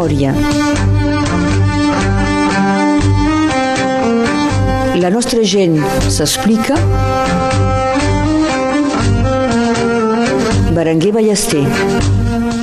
[0.00, 0.32] memòria.
[4.96, 5.76] La nostra gent
[6.08, 6.76] s'explica.
[10.72, 11.64] Berenguer Ballester.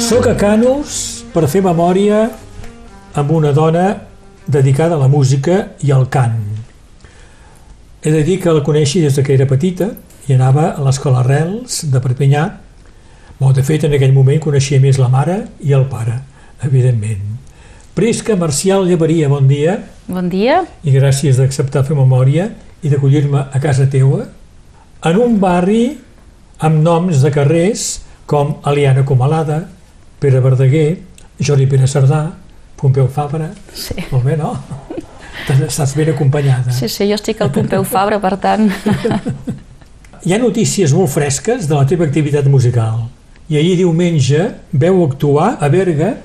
[0.02, 2.24] Soc a Canus per fer memòria
[3.18, 3.86] amb una dona
[4.48, 6.40] dedicada a la música i al cant.
[8.02, 9.92] He de dir que la coneixi des que era petita
[10.28, 12.48] i anava a l'escola Arrels de Perpinyà.
[13.38, 16.22] Bon, de fet, en aquell moment coneixia més la mare i el pare,
[16.64, 17.38] evidentment.
[17.98, 19.80] Prisca Marcial Llevaria, bon dia.
[20.08, 20.62] Bon dia.
[20.86, 22.52] I gràcies d'acceptar fer memòria
[22.86, 24.28] i d'acollir-me a casa teua.
[25.06, 25.98] En un barri
[26.62, 27.88] amb noms de carrers
[28.30, 29.64] com Aliana Comalada,
[30.20, 31.00] Pere Verdaguer,
[31.40, 32.22] Jordi Pere Cerdà,
[32.78, 33.50] Pompeu Fabra.
[33.74, 33.96] Sí.
[34.12, 34.54] Molt bé, no?
[35.48, 36.74] Estàs ben acompanyada.
[36.76, 38.70] Sí, sí, jo estic al Pompeu Fabra, per tant...
[40.28, 43.06] Hi ha notícies molt fresques de la teva activitat musical.
[43.48, 44.42] I ahir diumenge
[44.74, 46.18] veu actuar a Berga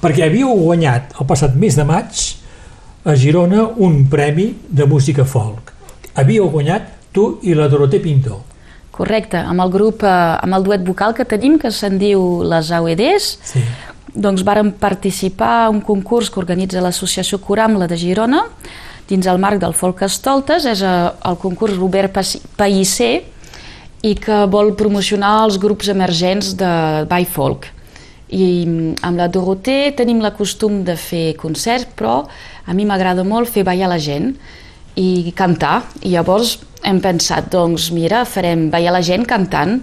[0.00, 2.22] perquè havíeu guanyat el passat mes de maig
[3.04, 5.72] a Girona un premi de música folk.
[6.14, 8.42] Havíeu guanyat tu i la Doroté Pinto.
[8.92, 12.70] Correcte, amb el grup, eh, amb el duet vocal que tenim, que se'n diu les
[12.70, 13.60] AUEDs, Sí.
[14.14, 18.44] doncs vàrem participar a un concurs que organitza l'associació Coramla de Girona,
[19.08, 22.12] dins el marc del Folk Estoltes, és eh, el concurs Robert
[22.56, 23.22] Pellicer,
[24.02, 27.66] i que vol promocionar els grups emergents de by folk.
[28.30, 32.22] I mm, amb la Doroté tenim la costum de fer concerts, però
[32.66, 34.32] a mi m'agrada molt fer ballar la gent
[35.00, 35.80] i cantar.
[36.02, 39.80] I llavors hem pensat, doncs mira, farem ballar la gent cantant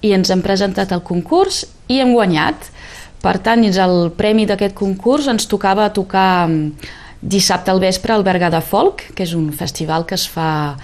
[0.00, 2.70] i ens hem presentat al concurs i hem guanyat.
[3.18, 6.88] Per tant, dins el premi d'aquest concurs ens tocava tocar mm,
[7.20, 10.76] dissabte al vespre al Berga de Folk, que és un festival que es fa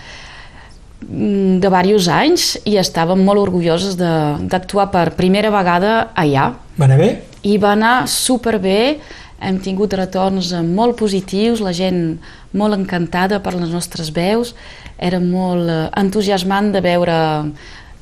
[1.08, 6.52] de diversos anys i estàvem molt orgulloses de- d'actuar per primera vegada allà.
[6.78, 7.22] Va anar bé?
[7.42, 8.98] I va anar superbé,
[9.40, 12.18] hem tingut retorns molt positius, la gent
[12.52, 14.54] molt encantada per les nostres veus,
[14.98, 17.18] era molt eh, entusiasmant de veure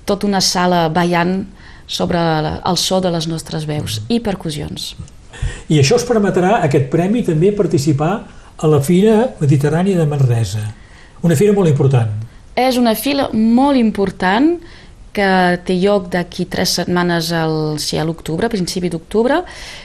[0.05, 1.47] tota una sala ballant
[1.87, 4.95] sobre el so de les nostres veus i percussions.
[5.69, 8.13] I això us permetrà, aquest premi, també participar
[8.63, 10.61] a la Fira Mediterrània de Manresa.
[11.23, 12.11] Una fira molt important.
[12.57, 14.59] És una fila molt important
[15.13, 19.43] que té lloc d'aquí tres setmanes al, sí, a l'octubre, a principi d'octubre,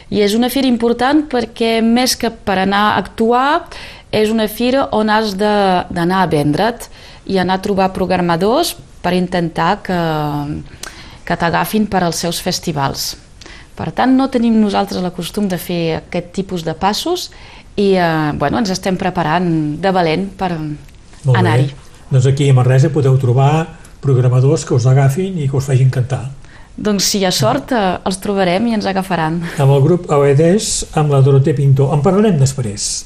[0.09, 3.65] i és una fira important perquè més que per anar a actuar,
[4.11, 6.87] és una fira on has de- d'anar a vendre't
[7.27, 9.99] i anar a trobar programadors per intentar que,
[11.27, 13.17] que t'agafin per als seus festivals.
[13.75, 17.29] Per tant, no tenim nosaltres el costum de fer aquest tipus de passos
[17.75, 20.53] i eh, bueno, ens estem preparant de valent per
[21.35, 21.67] anar-hi.
[22.09, 23.67] Doncs aquí a Manresa podeu trobar
[23.99, 26.29] programadors que us agafin i que us facin cantar.
[26.77, 29.41] Doncs si hi ha sort, eh, els trobarem i ens agafaran.
[29.57, 31.89] Amb el grup Aedes, amb la Doroté Pinto.
[31.91, 33.05] En parlarem després.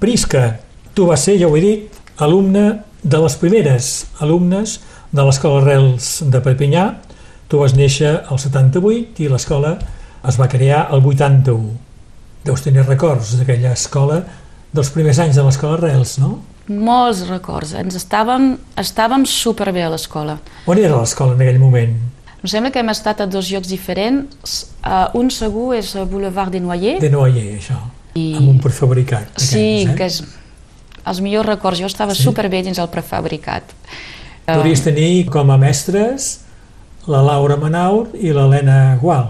[0.00, 0.58] Prisca,
[0.94, 4.80] tu vas ser, ja ho he dit, alumne de les primeres alumnes
[5.12, 6.86] de l'Escola Arrels de Perpinyà.
[7.48, 9.76] Tu vas néixer al 78 i l'escola
[10.26, 11.70] es va crear el 81.
[12.44, 14.22] Deus tenir records d'aquella escola,
[14.74, 16.40] dels primers anys de l'Escola Arrels, no?
[16.68, 17.74] Molts records.
[17.76, 20.38] Ens estàvem, estàvem superbé a l'escola.
[20.66, 21.96] On era l'escola en aquell moment?
[22.44, 24.54] Em sembla que hem estat a dos llocs diferents.
[24.84, 27.00] Uh, un segur és a Boulevard des Noyers.
[27.00, 27.76] De Noyer, això.
[28.14, 29.38] I- Amb un prefabricat.
[29.40, 29.94] Sí, eh?
[29.96, 30.22] que és
[31.04, 31.80] els millors records.
[31.80, 32.22] Jo estava Sí?
[32.22, 33.64] superbé dins el prefabricat.
[34.46, 36.40] Eh, Podries tenir com a mestres
[37.06, 39.28] la Laura Manaur i l'Helena Gual.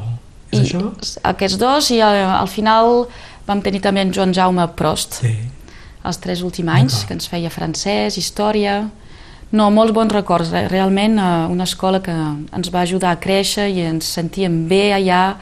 [0.53, 0.93] És I això?
[1.23, 3.07] aquests dos i al, al final
[3.47, 5.21] vam tenir també en Joan Jaume Prost.
[5.23, 5.35] Sí.
[6.05, 8.83] Els tres últims anys, que ens feia francès, història...
[9.55, 10.49] No, molts bons records.
[10.51, 14.89] Re- Realment eh, una escola que ens va ajudar a créixer i ens sentíem bé
[14.97, 15.37] allà,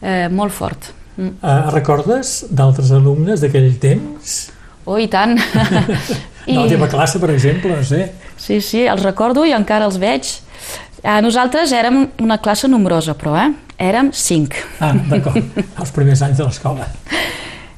[0.00, 0.86] eh, molt fort.
[1.18, 1.34] Mm.
[1.42, 4.32] Uh, recordes d'altres alumnes d'aquell temps?
[4.86, 5.36] Oh, i tant!
[6.46, 6.54] I...
[6.54, 8.06] De la teva classe, per exemple, no sé.
[8.40, 10.30] Sí, sí, els recordo i encara els veig.
[11.04, 13.50] Eh, nosaltres érem una classe nombrosa, però, eh?
[13.76, 14.56] Érem cinc.
[14.80, 15.60] Ah, d'acord.
[15.82, 16.88] Els primers anys de l'escola.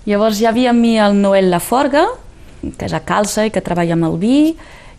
[0.06, 2.04] Llavors hi havia amb mi el Noel Laforga,
[2.78, 4.38] que és a Calça i que treballa amb el vi,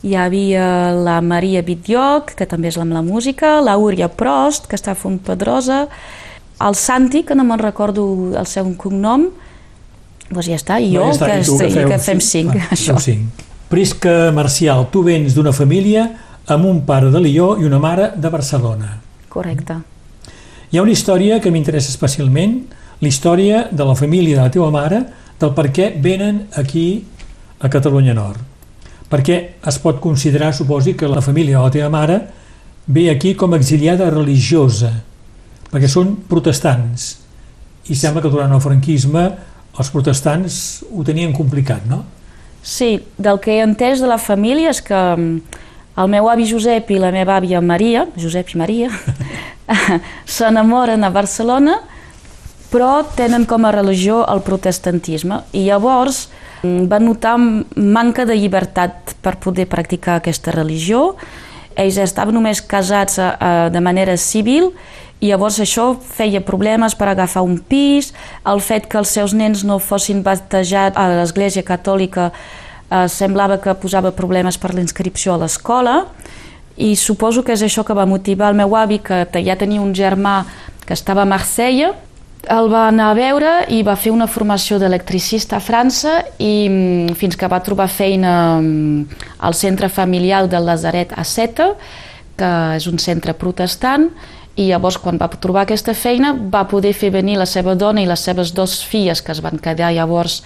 [0.04, 4.76] hi havia la Maria Bitllioc, que també és amb la música, la Úria Prost, que
[4.78, 5.86] està a Font Pedrosa,
[6.64, 8.04] el Santi, que no me'n recordo
[8.38, 9.28] el seu cognom,
[10.30, 12.56] doncs ja està, i jo, ja està, que, i tu, que, feu que fem cinc,
[12.58, 12.98] Ah, això.
[13.00, 13.46] cinc.
[13.72, 16.06] Prisca Marcial, tu vens d'una família
[16.48, 18.98] amb un pare de Lió i una mare de Barcelona.
[19.30, 19.76] Correcte.
[20.72, 22.62] Hi ha una història que m'interessa especialment,
[23.00, 25.04] la història de la família de la teva mare,
[25.38, 27.04] del per què venen aquí
[27.62, 28.42] a Catalunya Nord.
[29.08, 29.38] Perquè
[29.70, 32.20] es pot considerar, suposi, que la família de la teva mare
[32.88, 34.92] ve aquí com a exiliada religiosa,
[35.72, 37.14] perquè són protestants.
[37.88, 39.24] I sembla que durant el franquisme
[39.78, 42.04] els protestants ho tenien complicat, no?
[42.66, 45.62] Sí, del que he entès de la família és que mm,
[46.02, 48.90] el meu avi Josep i la meva àvia Maria, Josep i Maria,
[50.38, 51.78] s'enamoren a Barcelona,
[52.72, 55.42] però tenen com a religió el protestantisme.
[55.54, 56.28] I llavors
[56.64, 61.16] mm, van notar manca de llibertat per poder practicar aquesta religió.
[61.78, 64.72] Ells estaven només casats a, a, de manera civil
[65.20, 68.12] i llavors això feia problemes per agafar un pis,
[68.46, 73.74] el fet que els seus nens no fossin batejats a l'Església Catòlica eh, semblava que
[73.82, 76.04] posava problemes per l'inscripció a l'escola
[76.78, 79.96] i suposo que és això que va motivar el meu avi, que ja tenia un
[79.98, 80.44] germà
[80.86, 81.96] que estava a Marsella,
[82.50, 87.18] el va anar a veure i va fer una formació d'electricista a França i mm,
[87.20, 91.74] fins que va trobar feina mm, al centre familiar del Lazaret a Seta,
[92.38, 94.10] que és un centre protestant,
[94.58, 98.10] i llavors quan va trobar aquesta feina va poder fer venir la seva dona i
[98.10, 100.42] les seves dues filles que es van quedar llavors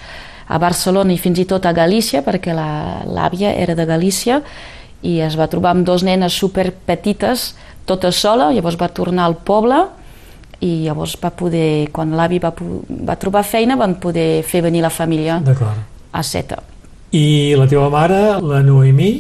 [0.52, 4.42] a Barcelona i fins i tot a Galícia perquè l'àvia era de Galícia
[5.02, 7.54] i es va trobar amb dos nenes super petites
[7.88, 9.80] tota sola, llavors va tornar al poble
[10.62, 12.54] i llavors va poder, quan l'avi va,
[13.10, 16.62] va trobar feina van poder fer venir la família a Seta.
[17.12, 19.12] I la teva mare, la Noemí,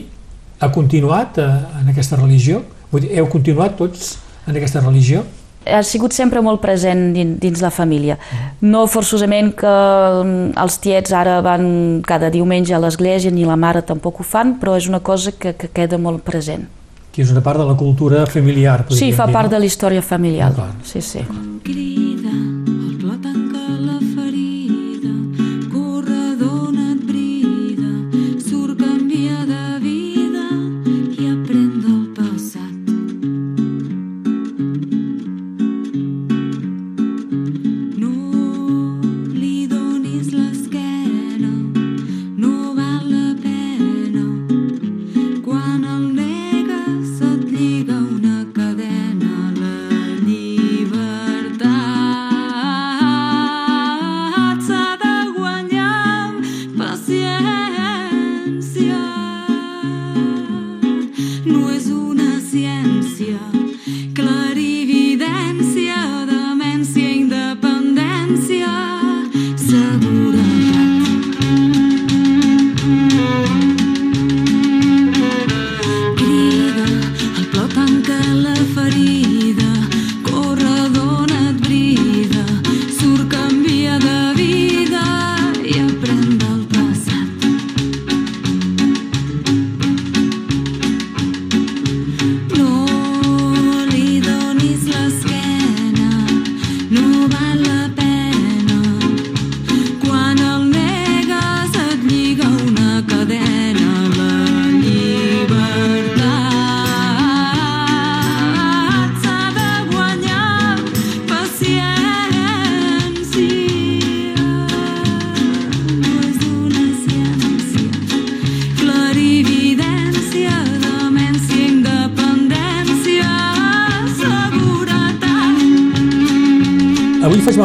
[0.61, 1.49] ha continuat eh,
[1.81, 2.61] en aquesta religió?
[2.91, 4.17] Vull dir, heu continuat tots
[4.47, 5.25] en aquesta religió?
[5.65, 8.17] ha sigut sempre molt present dins, la família.
[8.61, 13.83] No forçosament que mm, els tiets ara van cada diumenge a l'església, ni la mare
[13.85, 16.65] tampoc ho fan, però és una cosa que, que queda molt present.
[17.11, 18.85] Que és una part de la cultura familiar.
[18.89, 19.57] Sí, fa dir, part no?
[19.57, 20.53] de la història familiar.
[20.87, 21.25] Sí, sí.
[21.63, 22.50] Crida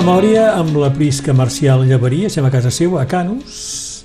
[0.07, 4.05] memòria amb la Prisca Marcial Llevaria, estem a casa seva, a Canus,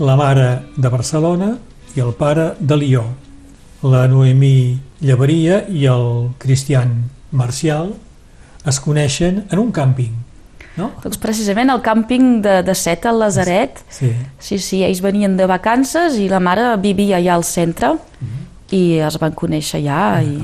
[0.00, 1.50] la mare de Barcelona
[1.92, 3.02] i el pare de Lió.
[3.84, 6.94] La Noemí Llevaria i el Cristian
[7.28, 7.90] Marcial
[8.64, 10.14] es coneixen en un càmping,
[10.78, 10.88] no?
[11.02, 13.82] Doncs precisament el càmping de, de Seta, al Lazaret.
[13.92, 14.14] Sí.
[14.40, 17.98] sí, sí, ells venien de vacances i la mare vivia allà al centre mm
[18.30, 18.46] -hmm.
[18.78, 20.24] i es van conèixer allà.
[20.24, 20.40] I...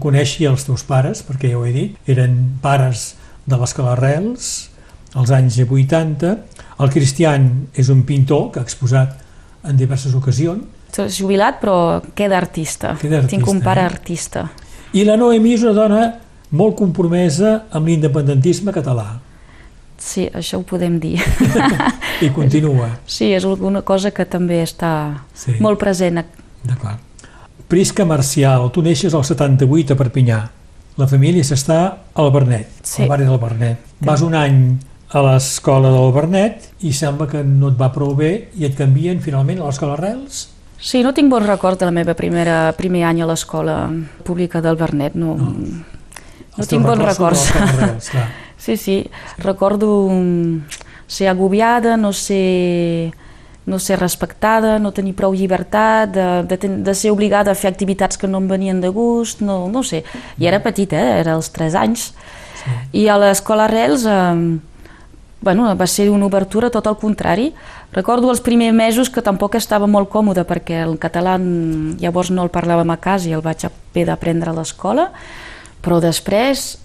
[0.00, 4.70] Coneixi els teus pares, perquè ja ho he dit, eren pares de l'escola Arrels,
[5.14, 6.32] als anys 80.
[6.80, 9.20] El Cristian és un pintor que ha exposat
[9.64, 10.64] en diverses ocasions.
[10.94, 12.94] És jubilat, però queda artista.
[13.00, 13.90] Queda artista Tinc un pare eh?
[13.90, 14.48] artista.
[14.94, 16.02] I la Noemí és una dona
[16.54, 19.08] molt compromesa amb l'independentisme català.
[19.98, 21.16] Sí, això ho podem dir.
[22.24, 22.90] I continua.
[23.06, 24.92] Sí, és alguna cosa que també està
[25.34, 25.56] sí.
[25.64, 26.22] molt present.
[26.62, 27.00] D'acord.
[27.68, 30.42] Prisca Marcial, tu neixes al 78 a Perpinyà
[31.00, 31.78] la família s'està
[32.14, 33.02] al Bernet, sí.
[33.02, 33.94] al barri del Bernet.
[34.04, 34.58] Vas un any
[35.14, 39.20] a l'escola del Bernet i sembla que no et va prou bé i et canvien
[39.22, 40.48] finalment a l'escola Arrels?
[40.78, 43.88] Sí, no tinc bon record de la meva primera, primer any a l'escola
[44.26, 45.14] pública del Bernet.
[45.18, 45.52] No, no.
[46.58, 47.46] no tinc bons records.
[47.54, 48.10] records
[48.64, 48.98] sí, sí.
[49.38, 50.10] Recordo
[51.06, 53.14] ser agobiada, no ser
[53.66, 58.20] no ser respectada, no tenir prou llibertat, de, de, de ser obligada a fer activitats
[58.20, 60.04] que no em venien de gust, no, no sé.
[60.38, 61.20] I era petita, eh?
[61.22, 62.12] era als 3 anys.
[62.60, 62.76] Sí.
[63.04, 64.60] I a l'escola Arrels eh,
[65.44, 67.52] bueno, va ser una obertura tot al contrari.
[67.92, 72.50] Recordo els primers mesos que tampoc estava molt còmode perquè el català llavors no el
[72.50, 75.10] parlàvem a casa i el vaig haver d'aprendre a l'escola,
[75.84, 76.78] però després,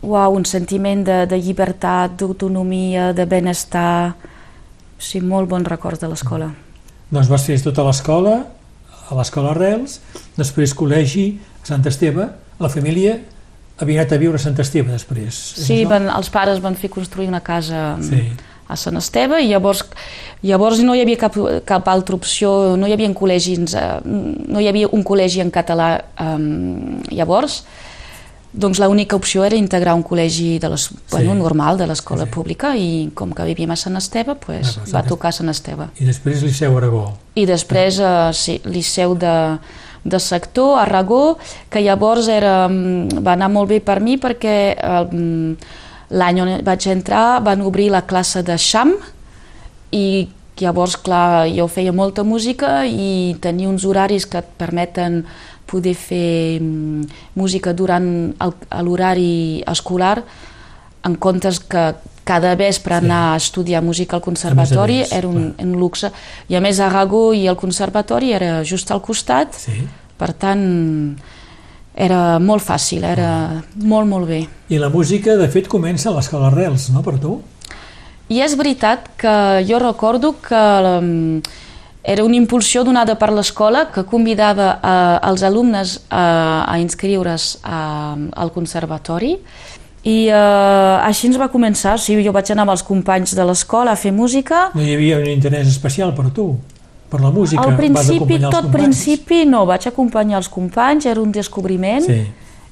[0.00, 4.14] uau, un sentiment de, de llibertat, d'autonomia, de benestar,
[5.00, 6.50] sí, molt bons records de l'escola.
[7.10, 8.36] Doncs vas fer tota l'escola,
[9.10, 9.98] a l'escola Arrels,
[10.38, 11.32] després col·legi
[11.64, 12.28] a Sant Esteve,
[12.60, 13.16] la família
[13.80, 15.34] havia anat a viure a Sant Esteve després.
[15.64, 18.20] Sí, van, els pares van fer construir una casa Sí.
[18.70, 19.82] a Sant Esteve i llavors,
[20.46, 21.34] llavors no hi havia cap,
[21.66, 25.88] cap altra opció, no hi havia col·legis, eh, no hi havia un col·legi en català
[25.98, 26.36] eh,
[27.10, 27.64] llavors,
[28.52, 32.34] doncs l'única opció era integrar un col·legi de les, bueno, normal de l'escola Sí, sí.
[32.34, 35.86] pública i com que vivíem a Sant Esteve, pues, Ah, doncs, va tocar Sant Esteve.
[36.00, 37.12] I després Liceu Aragó.
[37.34, 39.58] I després, eh, sí, Liceu de,
[40.04, 41.38] de sector, Aragó,
[41.70, 45.56] que llavors era, mm, va anar molt bé per mi perquè eh,
[46.10, 48.96] l'any on vaig entrar van obrir la classe de Xam
[49.92, 50.28] i
[50.60, 55.22] llavors, clar, jo feia molta música i tenia uns horaris que et permeten
[55.70, 57.04] poder fer mm,
[57.38, 58.34] música durant
[58.82, 60.18] l'horari escolar
[61.06, 63.04] en comptes que cada vespre Sí.
[63.06, 65.66] anar a estudiar música al conservatori més, era un, clar.
[65.66, 66.10] un luxe.
[66.48, 69.80] I a més Aragó i el conservatori era just al costat, Sí.
[70.18, 71.16] per tant
[71.96, 74.42] era molt fàcil, era molt molt bé.
[74.68, 77.40] I la música, de fet, comença a l'escola Arrels, no, per tu?
[78.30, 80.60] I és veritat que jo recordo que
[81.00, 81.40] um,
[82.02, 88.16] era una impulsió donada per l'escola que convidava uh, els alumnes a, a inscriure's a,
[88.16, 89.34] al conservatori
[90.00, 91.98] i uh, així ens va començar.
[92.00, 94.70] Sí, jo vaig anar amb els companys de l'escola a fer música.
[94.74, 96.54] No hi havia un interès especial per tu,
[97.10, 97.62] per la música?
[97.62, 102.22] Al principi, tot principi, no, vaig acompanyar els companys, era un descobriment Sí.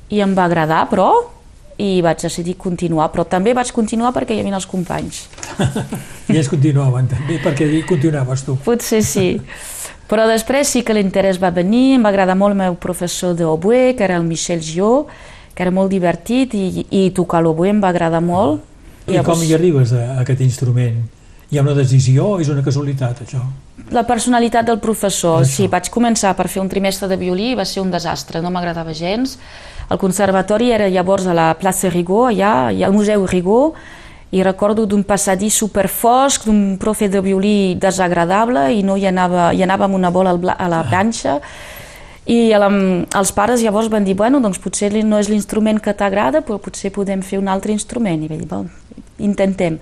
[0.08, 1.10] i em va agradar, però,
[1.78, 5.24] i vaig decidir continuar, però també vaig continuar perquè hi havia els companys.
[6.28, 8.56] I ells continuaven també, perquè hi continuaves tu.
[8.64, 9.28] Potser sí.
[10.08, 13.92] Però després sí que l'interès va venir, em va agradar molt el meu professor d'oboe,
[13.94, 15.06] que era el Michel Gió,
[15.54, 18.64] que era molt divertit i, i tocar l'oboe em va agradar molt.
[19.08, 20.98] I com hi arribes a, a aquest instrument?
[21.48, 23.40] Hi ha una decisió o és una casualitat, això?
[23.94, 25.48] La personalitat del professor, Això.
[25.48, 28.50] sí, vaig començar per fer un trimestre de violí i va ser un desastre, no
[28.52, 29.38] m'agradava gens.
[29.88, 33.72] El conservatori era llavors a la plaça Rigó, allà, i al Museu Rigó,
[34.30, 39.62] i recordo d'un passadís superfosc, d'un profe de violí desagradable i no hi anava, hi
[39.64, 41.38] anava amb una bola a la planxa.
[42.28, 42.68] I la,
[43.16, 46.92] els pares llavors van dir bueno, doncs potser no és l'instrument que t'agrada però potser
[46.92, 48.20] podem fer un altre instrument.
[48.20, 48.68] I vaig dir, bon,
[49.24, 49.78] intentem.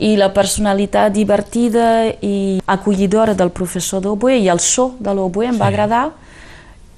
[0.00, 5.60] I la personalitat divertida i acollidora del professor d'oboe i el so de l'oboe em
[5.60, 5.74] va Sí.
[5.74, 6.06] agradar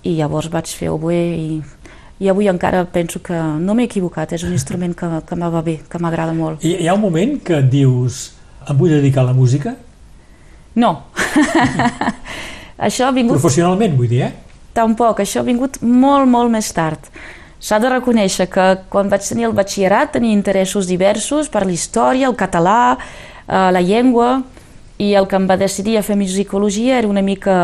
[0.05, 1.63] i llavors vaig fer oboe i,
[2.21, 5.63] i avui encara penso que no m'he equivocat, és un instrument que, que me va
[5.67, 6.63] bé, que m'agrada molt.
[6.65, 8.29] I hi ha un moment que et dius
[8.69, 9.75] em vull dedicar a la música?
[10.75, 10.93] No,
[12.89, 14.33] això ha vingut Professionalment, vull dir, eh?
[14.75, 17.11] Tampoc, això ha vingut molt, molt més tard.
[17.63, 22.29] S'ha de reconèixer que quan vaig tenir el batxillerat tenia interessos diversos per la història,
[22.29, 24.43] el català, eh, la llengua,
[24.99, 27.55] i el que em va decidir a fer musicologia era una mica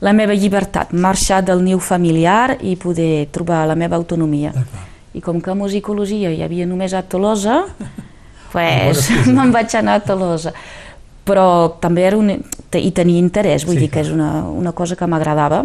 [0.00, 4.52] la meva llibertat, marxar del niu familiar i poder trobar la meva autonomia.
[5.14, 7.64] I com que a musicologia hi havia només a Tolosa,
[8.52, 10.54] pues, me'n vaig anar a Tolosa.
[11.28, 14.96] Però també era un, hi tenia interès, vull Sí, dir que és una, una cosa
[14.96, 15.64] que m'agradava.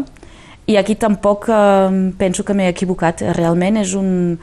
[0.66, 4.40] I aquí tampoc eh, penso que m'he equivocat, realment és un,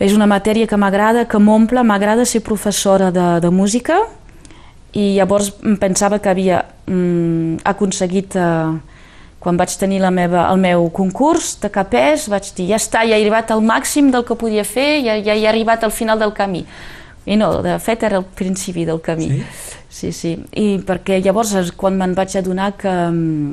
[0.00, 4.00] és una matèria que m'agrada, que m'omple, m'agrada ser professora de, de música
[4.92, 9.00] i llavors em pensava que havia mm, aconseguit, eh,
[9.40, 13.16] quan vaig tenir la meva, el meu concurs de capès, vaig dir, ja està, ja
[13.16, 16.34] he arribat al màxim del que podia fer, ja, ja he arribat al final del
[16.36, 16.64] camí.
[17.26, 19.28] I no, de fet era el principi del camí.
[19.30, 19.44] Sí?
[19.90, 20.36] Sí, sí.
[20.56, 23.52] I perquè llavors quan me'n vaig adonar que, mm,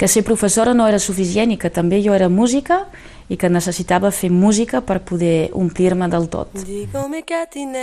[0.00, 2.86] que ser professora no era suficient i que també jo era música
[3.28, 6.48] i que necessitava fer música per poder omplir-me del tot.
[6.66, 7.78] Dígame Catinel,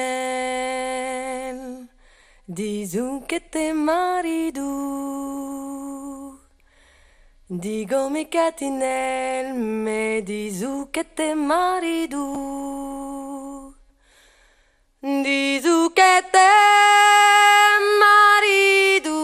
[2.48, 4.64] Dizun ket te maridu
[7.50, 12.26] Digo mi katinel me dizu ket te maridu
[15.04, 16.48] Dizu ket te
[18.00, 19.20] maridu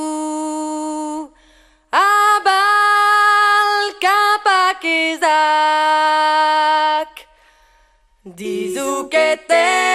[1.92, 5.24] Abal kapakizak
[8.26, 9.93] Dizu ket te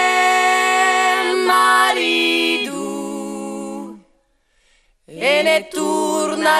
[5.59, 5.65] e
[6.37, 6.59] ne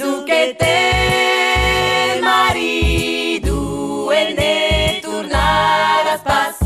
[0.00, 6.56] Diz o que té marido e ne tornaràs pas.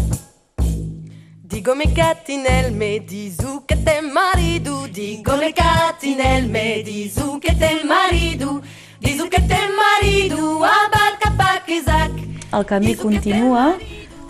[1.42, 4.86] Digo me gatti nel me, diz o que té marido.
[4.86, 8.62] Digo me gatti nel me, diz o que té marido.
[9.00, 12.12] Diz o que té marido, abaca, abaca, Isaac.
[12.52, 13.74] El camí continua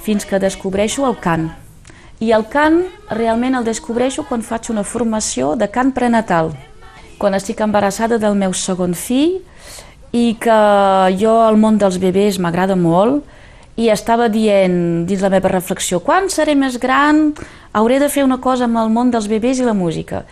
[0.01, 1.51] fins que descobreixo el cant.
[2.21, 6.57] I el cant realment el descobreixo quan faig una formació de cant prenatal.
[7.19, 9.39] Quan estic embarassada del meu segon fill
[10.15, 10.59] i que
[11.19, 13.25] jo el món dels bebès m'agrada molt
[13.81, 17.33] i estava dient dins la meva reflexió quan seré més gran
[17.75, 20.23] hauré de fer una cosa amb el món dels bebès i la música.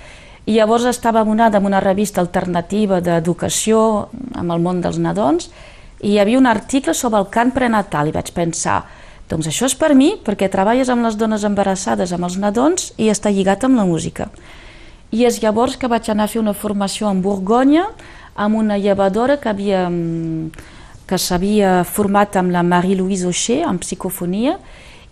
[0.47, 4.09] I llavors estava abonada amb una revista alternativa d'educació
[4.39, 5.51] amb el món dels nadons
[6.03, 8.83] i hi havia un article sobre el cant prenatal i vaig pensar,
[9.31, 13.11] doncs això és per mi perquè treballes amb les dones embarassades, amb els nadons i
[13.11, 14.31] està lligat amb la música.
[15.13, 17.85] I és llavors que vaig anar a fer una formació en Borgonya
[18.35, 20.71] amb una llevadora que havia mm,
[21.07, 24.57] que s'havia format amb la Marie-Louise Aucher en psicofonia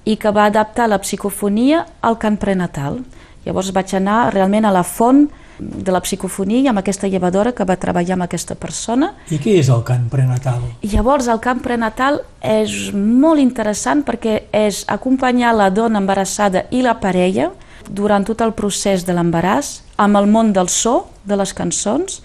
[0.08, 3.02] i que va adaptar la psicofonia al cant prenatal.
[3.44, 5.26] Llavors vaig anar realment a la font
[5.60, 9.12] de la psicofonia amb aquesta llevadora que va treballar amb aquesta persona.
[9.28, 10.62] I què és el cant prenatal?
[10.80, 16.80] I llavors el camp prenatal és molt interessant perquè és acompanyar la dona embarassada i
[16.86, 17.50] la parella
[17.90, 22.20] durant tot el procés de l'embaràs amb el món del so, de les cançons,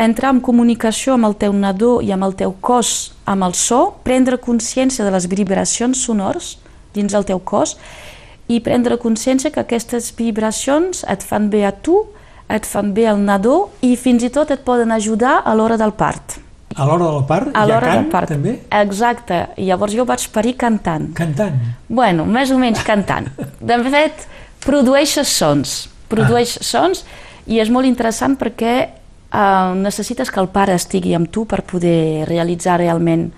[0.00, 3.82] entrar en comunicació amb el teu nadó i amb el teu cos, amb el so,
[4.06, 6.56] prendre consciència de les vibracions sonors
[6.96, 7.76] dins el teu cos
[8.48, 12.00] i prendre consciència que aquestes vibracions et fan bé a tu,
[12.52, 15.92] et fan bé al nadó i fins i tot et poden ajudar a l'hora del
[15.96, 16.40] part.
[16.74, 18.28] A l'hora del part A l'hora cant, del part.
[18.32, 18.52] també?
[18.72, 19.38] Exacte.
[19.60, 21.10] I llavors jo vaig parir cantant.
[21.14, 21.58] Cantant.
[21.88, 23.28] Bueno, més o menys cantant.
[23.60, 24.24] De fet,
[24.64, 25.76] produeixes sons.
[26.12, 26.64] Produeix ah.
[26.64, 27.04] sons
[27.50, 32.26] i és molt interessant perquè eh, necessites que el pare estigui amb tu per poder
[32.28, 33.30] realitzar realment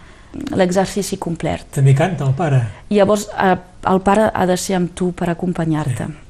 [0.55, 1.67] l'exercici complet.
[1.77, 2.61] També canta el pare.
[2.91, 3.57] Llavors, eh,
[3.91, 6.09] el pare ha de ser amb tu per acompanyar-te.
[6.09, 6.21] Sí.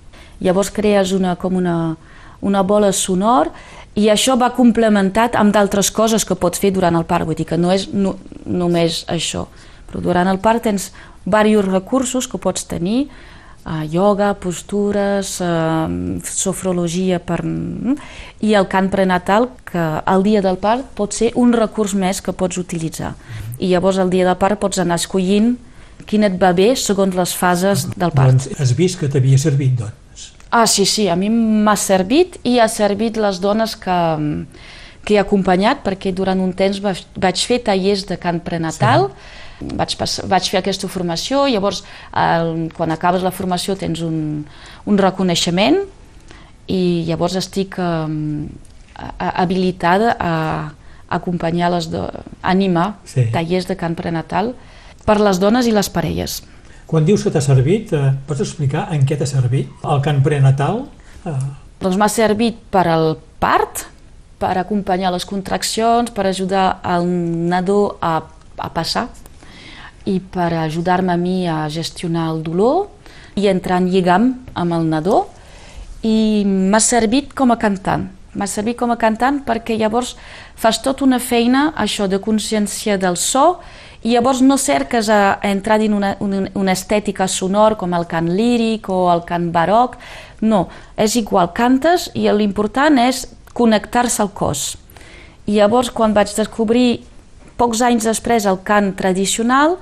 [0.44, 1.96] Llavors crees una, com una,
[2.42, 3.50] una bola sonor
[3.94, 7.46] i això va complementat amb d'altres coses que pots fer durant el part, vull dir
[7.48, 9.46] que no és no, només això,
[9.88, 10.90] però durant el part tens
[11.24, 13.07] diversos recursos que pots tenir,
[13.64, 15.88] uh, yoga, postures, uh,
[16.29, 17.96] sofrologia per, mm,
[18.44, 22.33] i el cant prenatal, que el dia del part pot ser un recurs més que
[22.33, 23.14] pots utilitzar.
[23.59, 25.55] I llavors el dia del part pots anar escollint
[26.07, 28.35] quin et va bé segons les fases del part.
[28.35, 30.31] Doncs has vist que t'havia servit, doncs.
[30.55, 33.96] Ah, sí, sí, a mi m'ha servit i ha servit les dones que,
[35.03, 39.43] que he acompanyat perquè durant un temps vaig, vaig fer tallers de cant prenatal, sí.
[39.60, 44.44] Vaig, pas, vaig fer aquesta formació, llavors el, quan acabes la formació tens un,
[44.86, 45.78] un reconeixement
[46.66, 48.48] i llavors estic um,
[49.18, 50.32] habilitada a,
[51.08, 52.06] a acompanyar les do,
[52.42, 53.28] animar Sí.
[53.32, 54.54] tallers de cant prenatal
[55.04, 56.42] per les dones i les parelles.
[56.86, 60.84] Quan dius que t'ha servit, eh, pots explicar en què t'ha servit el cant prenatal?
[61.24, 61.32] Eh,
[61.80, 63.84] Doncs m'ha servit per al part,
[64.40, 67.04] per acompanyar les contraccions, per ajudar el
[67.50, 68.22] nadó a,
[68.58, 69.08] a passar
[70.04, 72.88] i per ajudar-me a mi a gestionar el dolor
[73.36, 75.24] i entrar en lligam amb el nadó
[76.04, 78.10] i m'ha servit com a cantant.
[78.34, 80.14] M'ha servit com a cantant perquè llavors
[80.58, 83.60] fas tota una feina, això de consciència del so,
[84.04, 88.28] i llavors no cerques a, entrar dins una, una, una estètica sonor com el cant
[88.36, 89.96] líric o el cant baroc,
[90.44, 90.66] no,
[91.00, 93.24] és igual, cantes i l'important és
[93.56, 94.74] connectar-se al cos.
[95.48, 97.04] I llavors quan vaig descobrir
[97.56, 99.78] pocs anys després el cant tradicional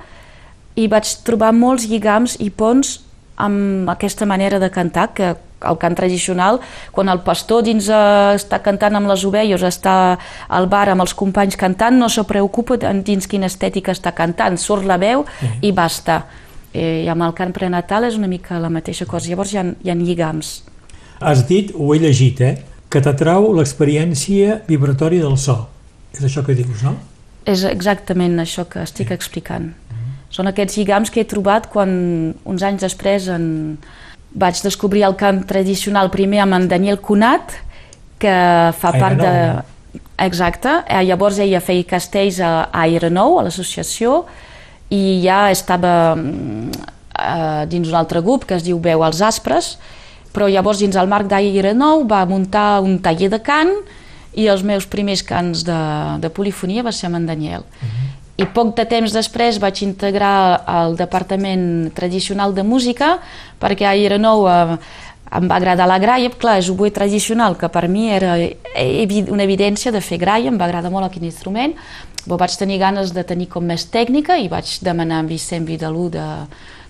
[0.75, 2.99] i vaig trobar molts lligams i ponts
[3.35, 5.33] amb aquesta manera de cantar que
[5.63, 6.59] el cant tradicional,
[6.91, 10.17] quan el pastor dins eh, està cantant amb les ovelles, està
[10.49, 14.87] al bar amb els companys cantant, no se preocupa dins quina estètica està cantant, surt
[14.89, 15.25] la veu
[15.61, 16.23] i basta.
[16.73, 19.65] Eh, I amb el cant prenatal és una mica la mateixa cosa, llavors hi ha,
[19.83, 20.63] hi ha lligams.
[21.19, 22.57] has dit, ho he llegit, eh,
[22.89, 25.69] que t'atrau l'experiència vibratòria del so.
[26.13, 26.97] És això que dius, no?
[27.45, 29.71] És exactament això que estic explicant.
[30.33, 31.91] Són aquests lligams que he trobat quan
[32.49, 33.45] uns anys després en...
[34.33, 37.53] vaig descobrir el camp tradicional primer amb en Daniel Conat,
[38.17, 38.33] que
[38.79, 39.33] fa A part de...
[40.23, 44.23] Exacte, eh, llavors ella feia castells a, a Aerenou, a l'associació,
[44.93, 46.71] i ja estava mm,
[47.19, 49.75] eh, dins un altre grup que es diu Veu als Aspres,
[50.33, 53.73] però llavors dins el marc d'Aerenou va muntar un taller de cant
[54.33, 55.79] i els meus primers cants de,
[56.21, 57.67] de polifonia va ser amb en Daniel.
[58.37, 63.17] I poc de temps després vaig integrar el Departament Tradicional de Música
[63.61, 64.77] perquè a Irenou eh,
[65.33, 68.35] em va agradar la graia, clar, és oboe tradicional, que per mi era
[69.33, 71.73] una evidència de fer graia, em va agradar molt aquell instrument,
[72.23, 76.09] però vaig tenir ganes de tenir com més tècnica i vaig demanar a Vicent Vidalú
[76.13, 76.25] de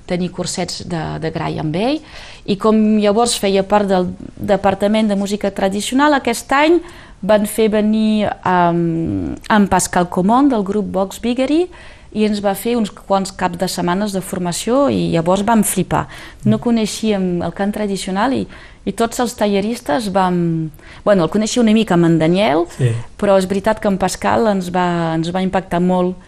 [0.07, 2.01] tenir cursets de, de graia amb ell,
[2.43, 6.81] i com llavors feia part del Departament de Música Tradicional, aquest any
[7.23, 11.67] van fer venir um, en Pascal Comón del grup Vox Biggery
[12.13, 16.05] i ens va fer uns quants caps de setmanes de formació i llavors vam flipar.
[16.45, 18.43] No coneixíem el cant tradicional i,
[18.85, 20.69] i tots els talleristes vam...
[21.05, 22.91] Bueno, el coneixia una mica amb en Daniel, sí.
[23.17, 26.19] però és veritat que en Pascal ens va, ens va impactar molt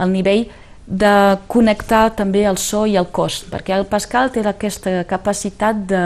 [0.00, 0.46] el nivell
[0.86, 1.12] de
[1.48, 6.04] connectar també el so i el cos, perquè el Pascal té aquesta capacitat de,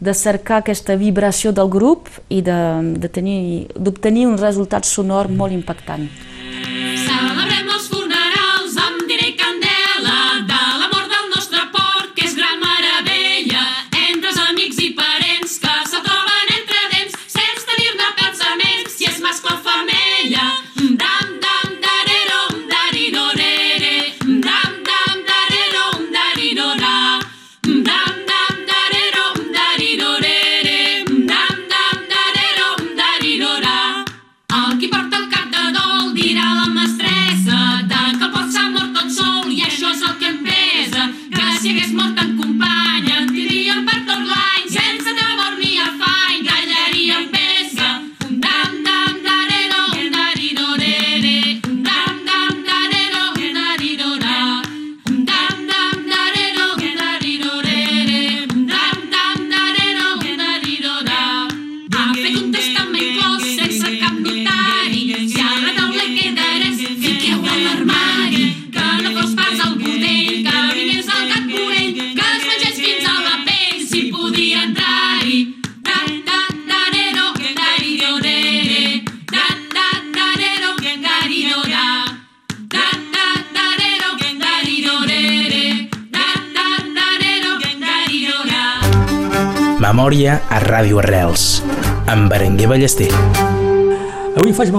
[0.00, 6.08] de cercar aquesta vibració del grup i d'obtenir un resultat sonor molt impactant.
[7.04, 7.63] Celebrem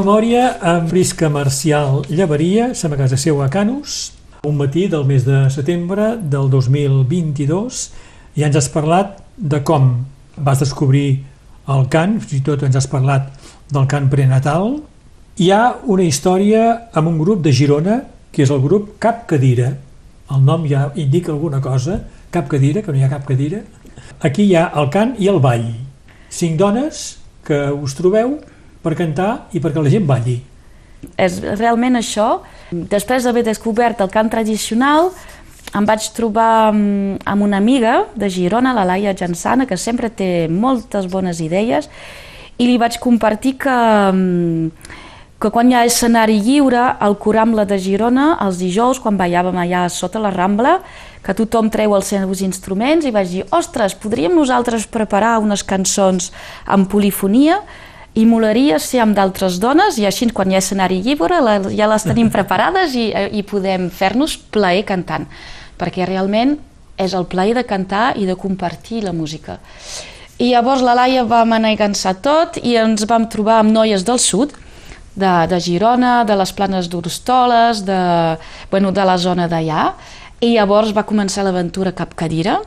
[0.05, 4.11] memòria amb Prisca Marcial Llevaria, som a casa seu a Canus,
[4.45, 7.79] un matí del mes de setembre del 2022,
[8.37, 10.05] i ens has parlat de com
[10.37, 11.23] vas descobrir
[11.73, 13.33] el cant, fins i tot ens has parlat
[13.73, 14.75] del cant prenatal.
[15.41, 19.73] Hi ha una història amb un grup de Girona, que és el grup Cap Cadira.
[20.29, 23.65] El nom ja indica alguna cosa, Cap Cadira, que no hi ha cap cadira.
[24.21, 25.71] Aquí hi ha el cant i el ball.
[26.29, 27.15] Cinc dones
[27.47, 28.37] que us trobeu
[28.85, 30.37] per cantar i perquè la gent balli.
[31.17, 32.41] És realment això.
[32.71, 35.11] Després d'haver descobert el cant tradicional,
[35.75, 41.09] em vaig trobar amb, una amiga de Girona, la Laia Jansana, que sempre té moltes
[41.11, 41.89] bones idees,
[42.57, 43.75] i li vaig compartir que,
[44.11, 44.69] mm,
[45.41, 49.89] que quan hi ha escenari lliure, al Corambla de Girona, els dijous, quan ballàvem allà
[49.89, 50.79] sota la Rambla,
[51.21, 56.31] que tothom treu els seus instruments, i vaig dir, ostres, podríem nosaltres preparar unes cançons
[56.65, 57.61] amb polifonia,
[58.15, 61.89] i molaria ser amb d'altres dones i així quan hi ha escenari lliure la, ja
[61.91, 65.28] les tenim preparades i, i podem fer-nos plaer cantant
[65.80, 66.56] perquè realment
[66.97, 69.60] és el plaer de cantar i de compartir la música.
[70.39, 74.56] I llavors la Laia va manegar-se tot i ens vam trobar amb noies del sud
[75.15, 77.99] de, de Girona, de les planes d'Orostoles, de,
[78.71, 79.93] bueno, de la zona d'allà.
[80.43, 82.60] I llavors va començar l'aventura Cap Cadira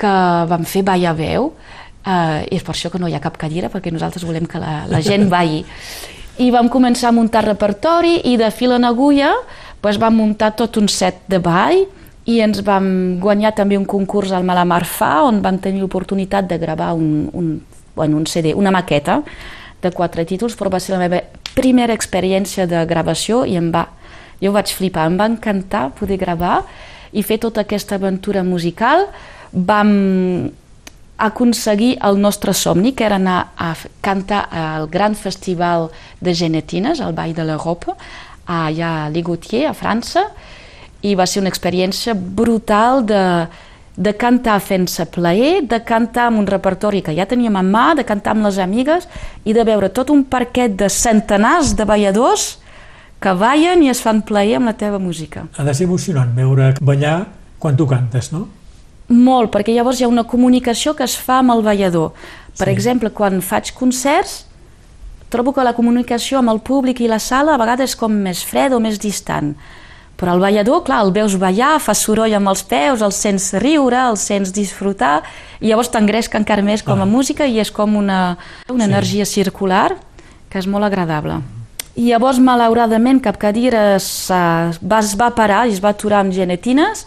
[0.00, 0.12] que
[0.48, 1.52] vam fer Balla Veu
[2.00, 4.86] Uh, és per això que no hi ha cap cadira, perquè nosaltres volem que la,
[4.88, 5.60] la gent balli.
[6.40, 9.34] I vam començar a muntar repertori i de fil en agulla
[9.82, 11.86] doncs vam muntar tot un set de ball
[12.28, 16.58] i ens vam guanyar també un concurs al Malamar Fa on vam tenir l'oportunitat de
[16.60, 17.54] gravar un, un,
[17.96, 19.22] bueno, un CD, una maqueta
[19.80, 21.22] de quatre títols, però va ser la meva
[21.56, 23.86] primera experiència de gravació i em va,
[24.40, 26.60] jo vaig flipar, em va encantar poder gravar
[27.12, 29.08] i fer tota aquesta aventura musical.
[29.50, 29.90] Vam
[31.20, 37.14] aconseguir el nostre somni, que era anar a cantar al gran festival de genetines, al
[37.14, 37.96] Ball de l'Europa,
[38.46, 40.24] allà a Ligotier, a França,
[41.02, 43.22] i va ser una experiència brutal de,
[43.96, 48.04] de cantar fent-se plaer, de cantar amb un repertori que ja teníem en mà, de
[48.08, 49.08] cantar amb les amigues
[49.44, 52.54] i de veure tot un parquet de centenars de balladors
[53.20, 55.44] que ballen i es fan plaer amb la teva música.
[55.56, 57.18] Ha de ser emocionant veure ballar
[57.60, 58.46] quan tu cantes, no?
[59.10, 62.12] Molt, perquè llavors hi ha una comunicació que es fa amb el ballador.
[62.56, 62.72] Per Sí.
[62.72, 64.46] exemple, quan faig concerts,
[65.30, 68.44] trobo que la comunicació amb el públic i la sala a vegades és com més
[68.44, 69.54] freda o més distant.
[70.16, 73.96] Però el ballador, clar, el veus ballar, fa soroll amb els peus, el sents riure,
[74.10, 75.22] el sents disfrutar,
[75.60, 77.06] i llavors t'engresca encara més com a Ah.
[77.06, 78.36] música i és com una,
[78.68, 78.90] una Sí.
[78.90, 79.96] energia circular
[80.50, 81.40] que és molt agradable.
[81.96, 87.06] I llavors, malauradament, cap cadira es, va parar i es va aturar amb genetines.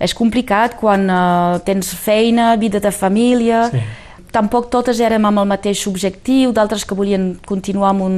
[0.00, 3.66] És complicat quan eh, tens feina, vida de família...
[3.72, 3.88] Sí.
[4.30, 8.12] Tampoc totes érem amb el mateix objectiu, d'altres que volien continuar amb un,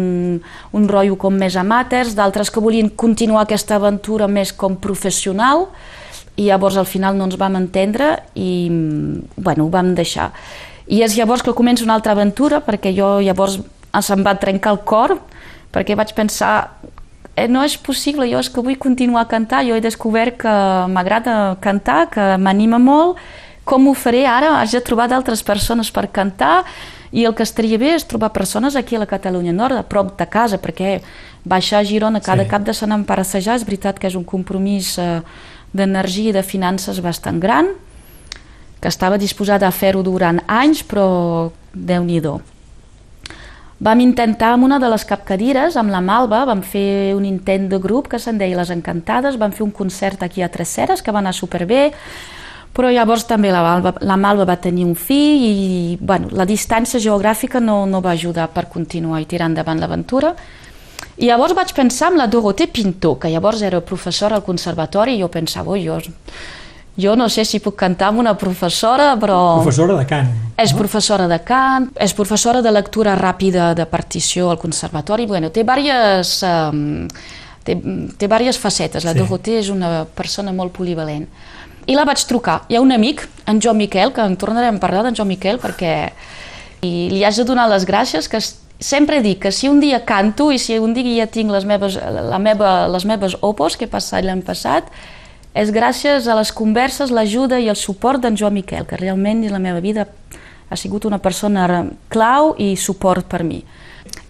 [0.77, 5.71] un rotllo com més amateurs, d'altres que volien continuar aquesta aventura més com professional,
[6.37, 8.68] i llavors al final no ens vam entendre i
[9.37, 10.31] bueno, ho vam deixar.
[10.92, 13.61] I és llavors que comença una altra aventura, perquè jo llavors
[14.01, 15.16] se'm va trencar el cor,
[15.73, 16.55] perquè vaig pensar
[17.49, 20.53] no és possible, jo és que vull continuar a cantar, jo he descobert que
[20.92, 23.16] m'agrada cantar, que m'anima molt,
[23.64, 24.59] com ho faré ara?
[24.61, 26.64] Haig de trobar d'altres persones per cantar.
[27.12, 30.16] I el que estaria bé és trobar persones aquí a la Catalunya Nord, a prop
[30.18, 31.01] de casa, perquè
[31.45, 32.49] baixar a Girona cada Sí.
[32.49, 35.21] cap de setmana per assajar és veritat que és un compromís eh,
[35.73, 37.68] d'energia i de finances bastant gran,
[38.81, 42.21] que estava disposada a fer-ho durant anys, però déu nhi
[43.83, 47.81] Vam intentar amb una de les capcadires, amb la Malva, vam fer un intent de
[47.83, 51.11] grup que se'n deia Les Encantades, vam fer un concert aquí a Tres Ceres que
[51.11, 51.88] va anar superbé,
[52.77, 57.03] però llavors també la Malva, la Malva va tenir un fill i bueno, la distància
[57.03, 60.31] geogràfica no, no va ajudar per continuar i tirar endavant l'aventura.
[61.18, 65.25] I llavors vaig pensar en la Dorothée Pinto, que llavors era professora al conservatori, i
[65.27, 65.99] jo pensava, oi, jo,
[66.96, 69.38] jo no sé si puc cantar amb una professora, però...
[69.62, 70.33] Professora de cant.
[70.61, 75.26] És professora de cant, és professora de lectura ràpida de partició al conservatori.
[75.26, 77.09] Bueno, té diverses, um,
[77.64, 77.78] té,
[78.18, 79.05] té diverses facetes.
[79.05, 79.22] La Sí.
[79.22, 81.26] Dorothée és una persona molt polivalent.
[81.87, 82.62] I la vaig trucar.
[82.68, 85.59] Hi ha un amic, en Joan Miquel, que en tornarem a parlar d'en Joan Miquel,
[85.59, 86.12] perquè
[86.83, 88.38] i li haig de donar les gràcies, que
[88.83, 91.96] sempre dic que si un dia canto i si un dia ja tinc les meves,
[91.96, 94.85] la meva, les meves opos que he passat l'any passat,
[95.55, 99.53] és gràcies a les converses, l'ajuda i el suport d'en Joan Miquel, que realment en
[99.53, 100.07] la meva vida
[100.73, 101.67] ha sigut una persona
[102.09, 103.61] clau i suport per mi.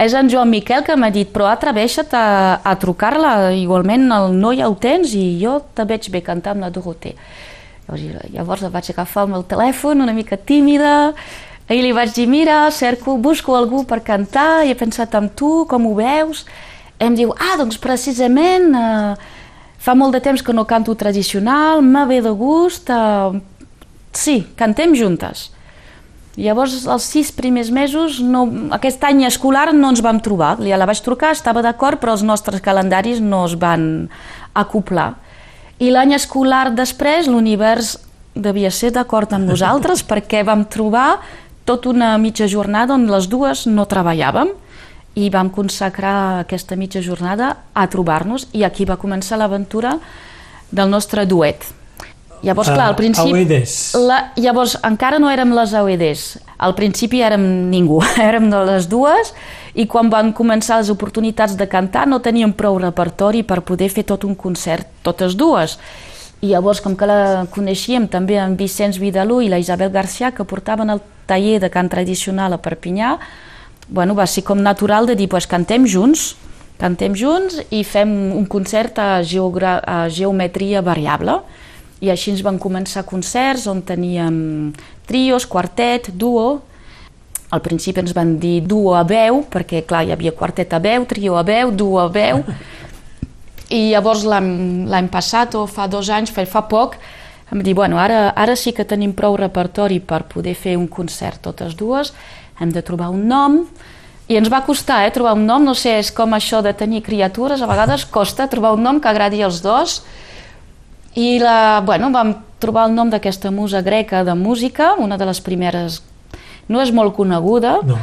[0.03, 4.59] És en Joan Miquel que m'ha dit però atreveixa't a, a trucar-la, igualment el noi
[4.59, 7.15] ja ho tens i jo te veig bé cantar amb la Dorothée.
[7.87, 11.13] Llavors, llavors vaig agafar el meu telèfon una mica tímida
[11.71, 15.63] i li vaig dir, mira, cerco, busco algú per cantar i he pensat en tu,
[15.71, 16.45] com ho veus?
[16.99, 19.15] I em diu, ah, doncs precisament eh,
[19.83, 23.41] fa molt de temps que no canto tradicional, me ve de gust, eh,
[24.13, 25.51] sí, cantem juntes.
[26.37, 30.55] Llavors, els sis primers mesos, no, aquest any escolar no ens vam trobar.
[30.65, 34.09] Ja la vaig trucar, estava d'acord, però els nostres calendaris no es van
[34.57, 35.13] acoplar.
[35.83, 37.99] I l'any escolar després, l'univers
[38.35, 41.19] devia ser d'acord amb nosaltres perquè vam trobar
[41.69, 44.55] tota una mitja jornada on les dues no treballàvem
[45.15, 49.99] i vam consacrar aquesta mitja jornada a trobar-nos i aquí va començar l'aventura
[50.73, 51.67] del nostre duet.
[52.43, 53.31] Llavors, clar, al Ah, principi...
[53.31, 53.75] AOEDs.
[54.03, 56.23] La, llavors, encara no érem les AOEDs.
[56.59, 59.31] Al principi érem ningú, érem de les dues
[59.75, 64.03] i quan van començar les oportunitats de cantar no teníem prou repertori per poder fer
[64.09, 65.79] tot un concert, totes dues.
[66.43, 70.43] I llavors, com que la coneixíem també en Vicenç Vidalú i la Isabel Garcià, que
[70.43, 73.13] portaven el taller de cant tradicional a Perpinyà,
[73.89, 76.33] bueno, va ser com natural de dir, pues, cantem junts,
[76.81, 81.41] cantem junts i fem un concert a, geogra a geometria variable.
[82.03, 84.73] I així ens van començar concerts on teníem
[85.07, 86.63] trios, quartet, duo.
[87.53, 91.07] Al principi ens van dir duo a veu, perquè clar, hi havia quartet a veu,
[91.07, 92.43] trio a veu, duo a veu.
[93.71, 96.97] I llavors l'any passat, o fa dos anys, fa poc,
[97.53, 101.43] em dir, bueno, ara, ara sí que tenim prou repertori per poder fer un concert
[101.45, 102.15] totes dues,
[102.61, 103.61] hem de trobar un nom,
[104.29, 107.03] i ens va costar, eh, trobar un nom, no sé, és com això de tenir
[107.03, 110.03] criatures, a vegades costa trobar un nom que agradi als dos,
[111.15, 115.41] i la, bueno, vam trobar el nom d'aquesta musa greca de música, una de les
[115.41, 116.03] primeres,
[116.69, 117.99] no és molt coneguda, No.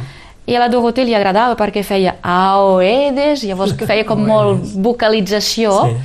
[0.46, 5.72] i a la Dorothée li agradava perquè feia Aoedes, llavors que feia com molt vocalització.
[5.86, 5.96] Sí.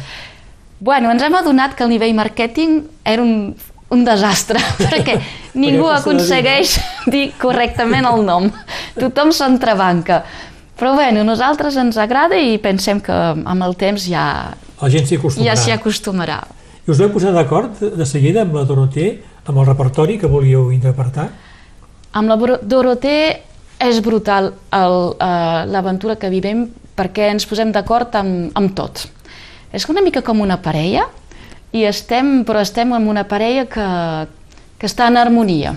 [0.80, 3.56] Bueno, ens hem adonat que el nivell màrqueting era un,
[3.94, 5.20] un desastre, perquè
[5.60, 6.78] ningú aconsegueix
[7.12, 8.50] dir correctament el nom.
[8.98, 10.24] Tothom s'entrebanca.
[10.76, 14.26] Però bueno, a nosaltres ens agrada i pensem que amb el temps ja,
[14.82, 15.48] La gent s'hi acostumarà.
[15.48, 16.40] ja s'hi acostumarà.
[16.86, 20.72] I us vau posar d'acord de seguida amb la Dorothée, amb el repertori que volíeu
[20.76, 21.30] interpretar?
[22.12, 23.40] Amb la Dorothée
[23.80, 29.08] és brutal eh, l'aventura que vivim perquè ens posem d'acord amb, amb tot.
[29.76, 31.08] És una mica com una parella,
[31.76, 33.88] i estem, però estem en una parella que,
[34.80, 35.76] que està en harmonia.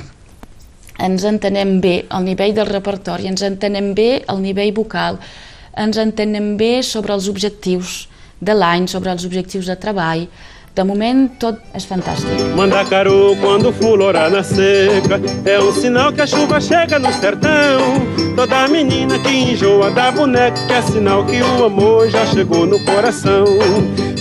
[0.99, 5.21] ens entenem bé al nivell del repertori, ens entenem bé al nivell vocal,
[5.79, 8.09] ens entenem bé sobre els objectius
[8.41, 10.25] de l'any, sobre els objectius de treball.
[10.79, 12.39] De moment, tot és fantàstic.
[12.55, 17.81] Mandacaru, quando fulora na seca, é um sinal que a chuva chega no sertão.
[18.37, 23.45] Toda menina que enjoa da boneca, é sinal que o amor já chegou no coração.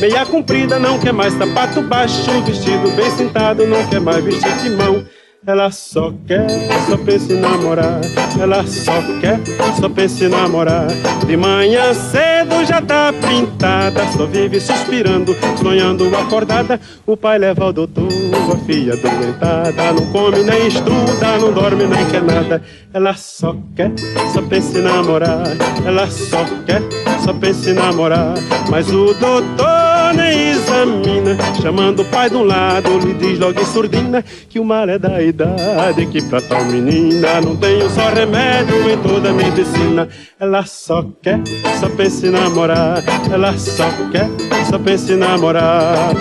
[0.01, 4.71] Meia comprida não quer mais sapato baixo, vestido bem sentado não quer mais vestir de
[4.71, 5.05] mão.
[5.47, 6.45] Ela só quer,
[6.89, 8.01] só pensa em namorar.
[8.37, 9.39] Ela só quer,
[9.79, 10.87] só pensa em namorar.
[11.25, 16.77] De manhã cedo já tá pintada, só vive suspirando, sonhando acordada.
[17.05, 18.09] O pai leva ao doutor,
[18.53, 19.93] a filha doentada.
[19.93, 22.61] Não come nem estuda, não dorme nem quer nada.
[22.93, 23.93] Ela só quer,
[24.33, 25.47] só pensa em namorar.
[25.85, 26.81] Ela só quer,
[27.23, 28.33] só pensa em namorar.
[28.69, 33.65] Mas o doutor nem examina, chamando o pai de um lado, lhe diz logo em
[33.65, 38.09] surdina que o mal é da idade, que pra tal menina não tem um só
[38.09, 40.07] remédio em toda a medicina.
[40.39, 41.39] Ela só quer,
[41.79, 43.03] só pensa em namorar.
[43.31, 44.29] Ela só quer,
[44.69, 46.13] só pensa em namorar.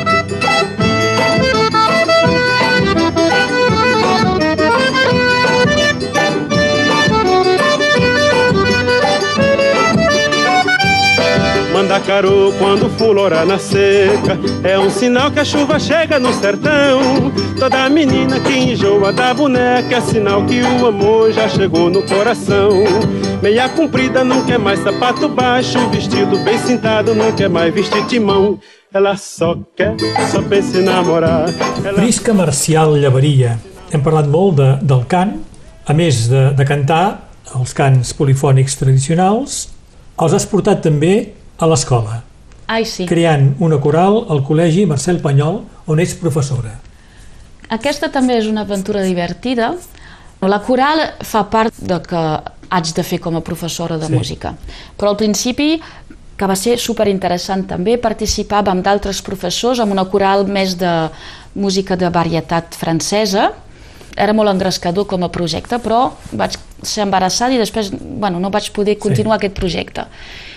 [12.06, 17.32] Mandacaru, quando fulora na seca, é um sinal que a chuva chega no sertão.
[17.58, 22.70] Toda menina que enjoa da boneca é sinal que o amor já chegou no coração.
[23.42, 28.60] Meia comprida não quer mais sapato baixo, vestido bem sentado não quer mais vestir timão.
[28.94, 29.96] Ela só quer,
[30.30, 31.46] só pensa em namorar.
[31.84, 31.94] Ela...
[31.94, 33.58] Prisca Marcial Llevaria.
[33.90, 35.34] Hem parlat molt de, del cant,
[35.84, 39.66] a més de, de cantar els cants polifònics tradicionals,
[40.22, 42.22] els has portat també a l'escola,
[42.66, 43.06] Ai, sí.
[43.06, 46.74] creant una coral al Col·legi Marcel Panyol, on ets professora.
[47.70, 49.72] Aquesta també és una aventura divertida.
[50.42, 52.22] La coral fa part de que
[52.68, 54.12] haig de fer com a professora de Sí.
[54.12, 54.54] música.
[54.98, 55.80] Però al principi,
[56.36, 61.10] que va ser superinteressant també, participava amb d'altres professors en una coral més de
[61.54, 63.52] música de varietat francesa.
[64.16, 66.56] Era molt engrescador com a projecte, però vaig
[66.88, 70.06] ser embarassada i després bueno, no vaig poder continuar aquest projecte.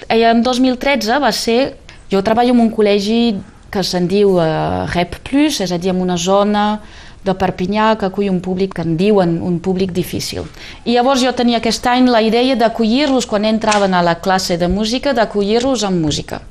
[0.10, 1.62] I en 2013 va ser...
[2.10, 3.36] Jo treballo en un col·legi
[3.70, 4.48] que se'n diu eh,
[4.96, 6.80] Rep Plus, és a dir, en una zona
[7.22, 10.48] de Perpinyà que acull un públic que en diuen un públic difícil.
[10.86, 14.70] I llavors jo tenia aquest any la idea d'acollir-los quan entraven a la classe de
[14.72, 16.42] música, d'acollir-los amb música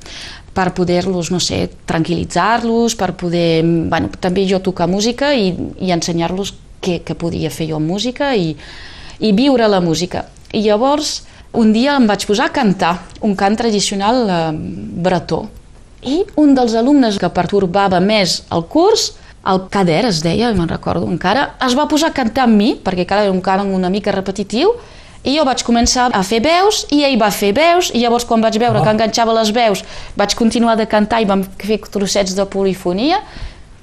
[0.58, 3.62] per poder-los, no sé, tranquil·litzar-los, per poder...
[3.62, 8.32] Bueno, també jo tocar música i, i ensenyar-los què, què podia fer jo amb música
[8.34, 8.56] i,
[9.20, 10.26] i viure la música.
[10.52, 14.40] I llavors, un dia em vaig posar a cantar un cant tradicional eh,
[15.04, 15.46] bretó.
[16.02, 19.12] I un dels alumnes que pertorbava més el curs,
[19.48, 23.06] el Cader es deia, me'n recordo encara, es va posar a cantar amb mi, perquè
[23.06, 24.74] encara era un cant una mica repetitiu,
[25.24, 28.40] i jo vaig començar a fer veus i ell va fer veus i llavors quan
[28.40, 28.84] vaig veure Ah.
[28.84, 29.82] que enganxava les veus
[30.16, 33.20] vaig continuar de cantar i vam fer trossets de polifonia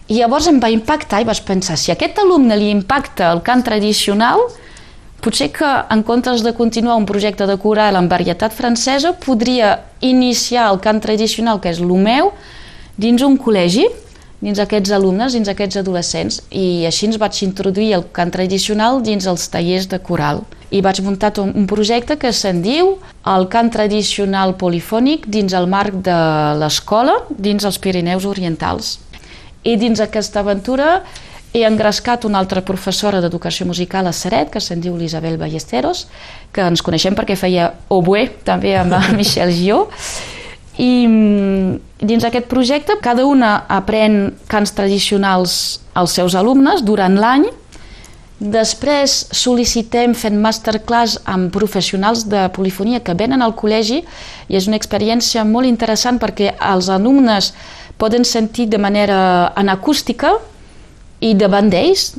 [0.07, 3.41] i llavors em va impactar i vaig pensar si a aquest alumne li impacta el
[3.41, 4.39] cant tradicional
[5.25, 10.69] potser que en comptes de continuar un projecte de coral en varietat francesa podria iniciar
[10.69, 12.29] el cant tradicional que és el meu
[13.01, 13.87] dins un col·legi
[14.45, 19.25] dins aquests alumnes, dins aquests adolescents i així ens vaig introduir el cant tradicional dins
[19.25, 20.43] els tallers de coral.
[20.69, 25.65] I vaig muntar un un projecte que se'n diu el cant tradicional polifònic dins el
[25.67, 26.19] marc de
[26.61, 28.99] l'escola dins els Pirineus Orientals.
[29.63, 31.01] I dins aquesta aventura
[31.55, 36.05] he engrescat una altra professora d'educació musical a Seret, que se'n diu l'Isabel Ballesteros,
[36.51, 39.85] que ens coneixem perquè feia oboe també amb el Michel Gió.
[40.75, 45.59] I mm, dins aquest projecte cada una aprèn cants tradicionals
[45.95, 47.47] als seus alumnes durant l'any
[48.35, 54.75] Després sol·licitem fent masterclass amb professionals de polifonia que venen al col·legi i és una
[54.75, 57.53] experiència molt interessant perquè els alumnes
[57.97, 60.33] poden sentir de manera anacústica
[61.25, 62.11] i davant d'ells,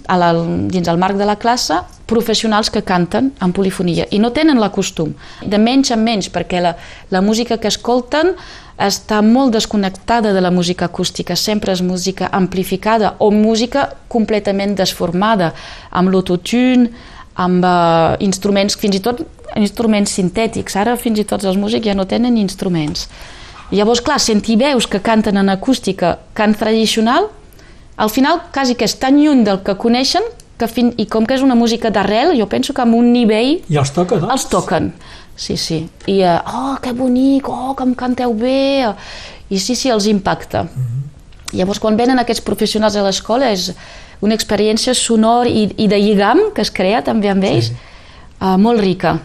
[0.73, 4.71] dins el marc de la classe, professionals que canten en polifonia i no tenen la
[4.75, 6.77] costum, de menys en menys, perquè la,
[7.11, 8.35] la música que escolten
[8.77, 15.53] està molt desconnectada de la música acústica, sempre és música amplificada o música completament desformada,
[15.91, 16.91] amb l'autotune,
[17.37, 19.23] amb uh, instruments, fins i tot
[19.57, 20.77] instruments sintètics.
[20.77, 23.09] Ara fins i tot els músics ja no tenen instruments.
[23.73, 27.31] Llavors, clar, sentir veus que canten en acústica, cant tradicional,
[27.97, 30.25] al final quasi que és tan lluny del que coneixen
[30.57, 30.93] que fin...
[30.97, 33.93] i com que és una música d'arrel, jo penso que amb un nivell I els
[33.93, 34.33] toca, doncs?
[34.33, 34.91] els toquen.
[35.37, 35.83] Sí, sí.
[36.09, 38.89] I, uh, oh, que bonic, oh, que em canteu bé.
[39.53, 40.65] I sí, sí, els impacta.
[41.53, 43.69] Llavors, quan venen aquests professionals a l'escola és
[44.25, 47.77] una experiència sonor i, i de lligam que es crea també amb ells, sí.
[48.41, 49.19] uh, molt rica.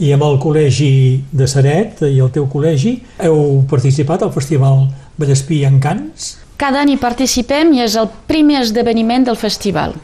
[0.00, 0.92] I amb el col·legi
[1.36, 4.86] de Saret i el teu col·legi heu participat al Festival
[5.20, 6.38] Vallespí en Cants?
[6.60, 9.94] Cada any hi participem i és el primer esdeveniment del festival.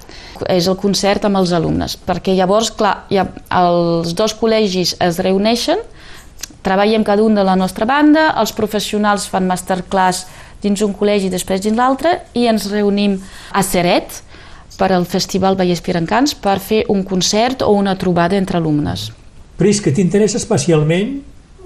[0.52, 5.82] És el concert amb els alumnes, perquè llavors, clar, ja, els dos col·legis es reuneixen,
[6.64, 10.24] treballem cada un de la nostra banda, els professionals fan masterclass
[10.64, 13.18] dins un col·legi i després dins l'altre i ens reunim
[13.52, 14.22] a Seret
[14.80, 19.10] per al Festival Vallès Pirancans per fer un concert o una trobada entre alumnes.
[19.60, 21.18] Pris, que t'interessa especialment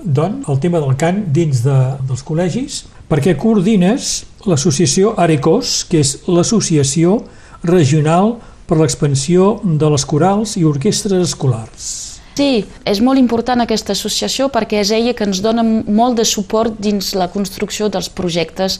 [0.05, 1.76] doncs, el tema del cant dins de,
[2.09, 7.18] dels col·legis perquè coordines l'associació Arecos, que és l'associació
[7.66, 8.36] regional
[8.70, 11.88] per l'expansió de les corals i orquestres escolars.
[12.38, 16.78] Sí, és molt important aquesta associació perquè és ella que ens dona molt de suport
[16.78, 18.78] dins la construcció dels projectes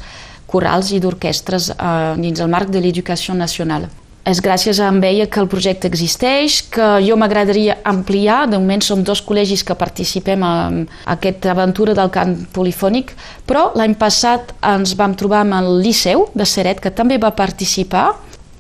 [0.51, 3.91] corals i d'orquestres eh, dins el marc de l'educació nacional.
[4.29, 8.45] És gràcies a ella que el projecte existeix, que jo m'agradaria ampliar.
[8.51, 13.15] De moment som dos col·legis que participem en aquesta aventura del cant polifònic,
[13.49, 18.11] però l'any passat ens vam trobar amb el Liceu de Seret, que també va participar,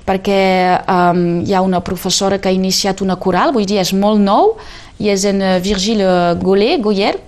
[0.08, 0.40] perquè
[0.88, 4.56] um, hi ha una professora que ha iniciat una coral, vull dir, és molt nou,
[4.98, 7.18] i és en Virgile Golé, Goyer,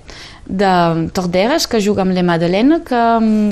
[0.48, 0.72] de
[1.14, 3.02] Torderes, que juga amb la Madeleine, que,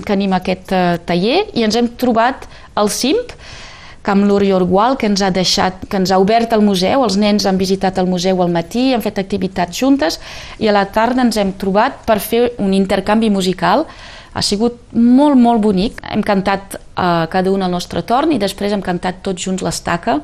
[0.04, 2.48] que anima aquest uh, taller, i ens hem trobat
[2.80, 3.36] al CIMP,
[4.06, 7.44] Camp l'Oriol Gual, que ens ha deixat, que ens ha obert el museu, els nens
[7.46, 10.16] han visitat el museu al matí, han fet activitats juntes
[10.58, 13.84] i a la tarda ens hem trobat per fer un intercanvi musical.
[14.32, 16.00] Ha sigut molt, molt bonic.
[16.06, 20.20] Hem cantat uh, cada un al nostre torn i després hem cantat tots junts l'estaca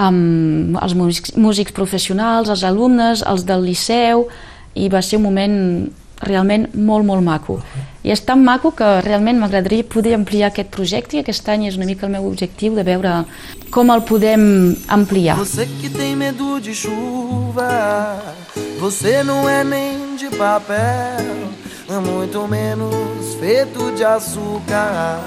[0.00, 4.24] amb els músics, músics professionals, els alumnes, els del liceu,
[4.74, 5.56] i va ser un moment
[6.20, 7.60] realment molt, molt maco.
[8.02, 11.76] I és tan maco que realment m'agradaria poder ampliar aquest projecte i aquest any és
[11.76, 13.24] una mica el meu objectiu de veure
[13.70, 15.36] com el podem ampliar.
[15.36, 18.18] Você que tem medo de chuva,
[18.80, 21.50] você não é nem de papel,
[22.02, 25.20] muito menos feito de açúcar,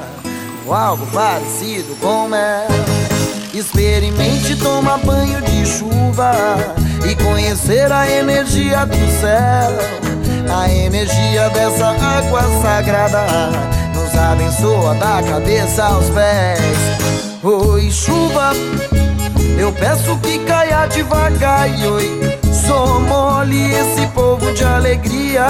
[0.65, 2.67] ou algo parecido com mel.
[3.53, 6.33] Experimente tomar banho de chuva
[7.07, 10.22] e conhecer a energia do céu.
[10.49, 13.25] A energia dessa água sagrada
[13.93, 16.59] nos abençoa da cabeça aos pés.
[17.43, 18.51] Oi, chuva,
[19.57, 21.69] eu peço que caia devagar.
[21.69, 25.45] E oi, só mole esse povo de alegria.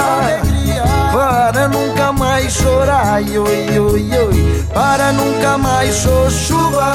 [1.12, 3.22] Para nunca mais chorar.
[3.22, 6.30] E oi, oi, oi, para nunca mais chorar.
[6.30, 6.92] Chuva,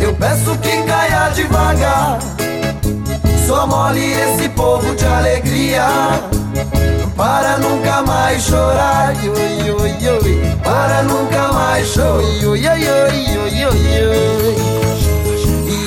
[0.00, 2.18] eu peço que caia devagar.
[3.46, 6.21] Só mole esse povo de alegria
[7.22, 9.14] para nunca mais chorar.
[9.22, 12.22] Ioi, ioi, ioi, para nunca mais chorar.
[12.42, 13.78] Ioi, ioi, ioi, ioi, ioi,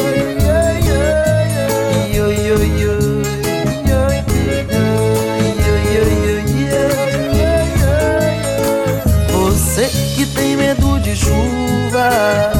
[9.32, 12.59] Você que tem medo de chuva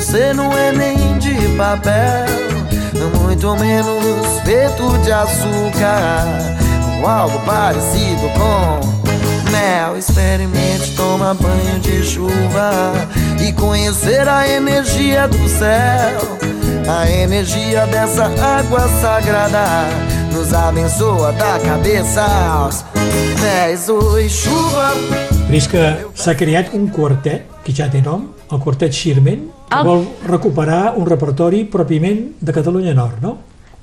[0.00, 2.24] você não é nem de papel,
[3.20, 6.24] muito menos feito de açúcar,
[7.00, 9.98] ou algo parecido com mel.
[9.98, 12.92] Experimente tomar banho de chuva
[13.44, 16.38] e conhecer a energia do céu,
[16.88, 19.84] a energia dessa água sagrada.
[20.32, 22.84] Nos abençoa da cabeça aos
[23.40, 23.88] pés.
[23.88, 25.27] Oi, chuva.
[25.48, 25.80] Prisca,
[26.12, 29.86] s'ha creat un quartet que ja té nom, el quartet Xirment, que el...
[29.86, 33.30] vol recuperar un repertori pròpiament de Catalunya Nord, no?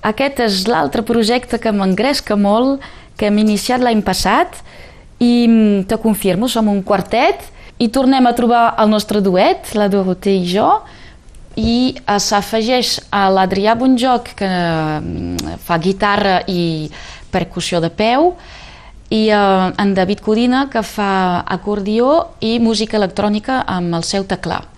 [0.05, 2.86] Aquest és l'altre projecte que m'engresca molt,
[3.18, 4.59] que hem iniciat l'any passat,
[5.18, 7.41] i mm, te confirmo, som un quartet,
[7.82, 10.70] i tornem a trobar el nostre duet, la Doroté i jo,
[11.57, 16.91] i s'afegeix a l'Adrià Bonjoc, que mm, fa guitarra i
[17.34, 18.36] percussió de peu,
[19.10, 24.72] i eh, en David Codina, que fa acordió i música electrònica amb el seu teclat.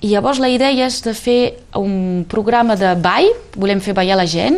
[0.00, 1.40] I llavors la idea és de fer
[1.76, 4.56] un programa de ball, volem fer ballar la gent,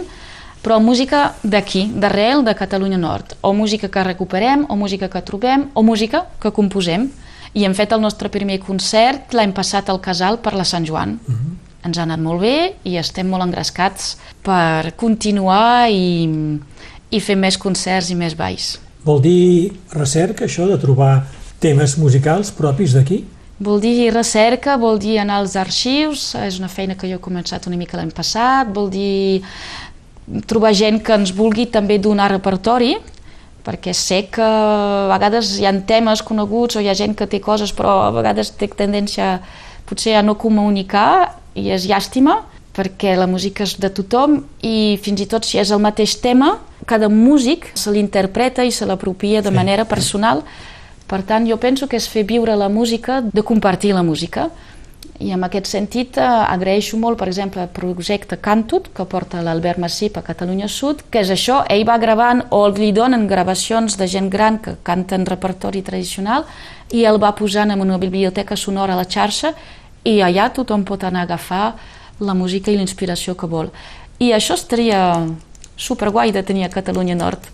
[0.63, 5.67] però música d'aquí, d'arrel de Catalunya Nord, o música que recuperem, o música que trobem,
[5.75, 7.09] o música que composem.
[7.55, 11.19] I hem fet el nostre primer concert l'any passat al Casal per la Sant Joan.
[11.27, 11.39] Uh mhm.
[11.39, 11.59] -huh.
[11.85, 16.29] Ens ha anat molt bé i estem molt engrescats per continuar i,
[17.11, 18.79] i fer més concerts i més balls.
[19.05, 21.25] Vol dir recerca, això, de trobar
[21.63, 23.23] temes musicals propis d'aquí?
[23.63, 27.67] Vol dir recerca, vol dir anar als arxius, és una feina que jo he començat
[27.71, 29.43] una mica l'any passat, vol dir
[30.51, 32.97] trobar gent que ens vulgui també donar repertori,
[33.63, 37.39] perquè sé que a vegades hi ha temes coneguts o hi ha gent que té
[37.43, 39.37] coses però a vegades té tendència
[39.87, 42.41] potser a no comunicar i és llàstima
[42.75, 46.57] perquè la música és de tothom i fins i tot si és el mateix tema,
[46.87, 49.55] cada músic se l'interpreta i se l'apropia de Sí.
[49.55, 50.43] manera personal.
[51.07, 54.51] Per tant, jo penso que és fer viure la música, de compartir la música.
[55.21, 59.79] I en aquest sentit eh, agraeixo molt, per exemple, el projecte Cantut, que porta l'Albert
[59.79, 64.07] Massip a Catalunya Sud, que és això, ell va gravant o li donen gravacions de
[64.09, 66.45] gent gran que canten repertori tradicional
[66.91, 69.55] i el va posant en una biblioteca sonora a la xarxa
[70.05, 71.75] i allà tothom pot anar a agafar
[72.21, 73.71] la música i l'inspiració que vol.
[74.19, 75.27] I això estaria
[75.77, 77.47] superguai de tenir a Catalunya Nord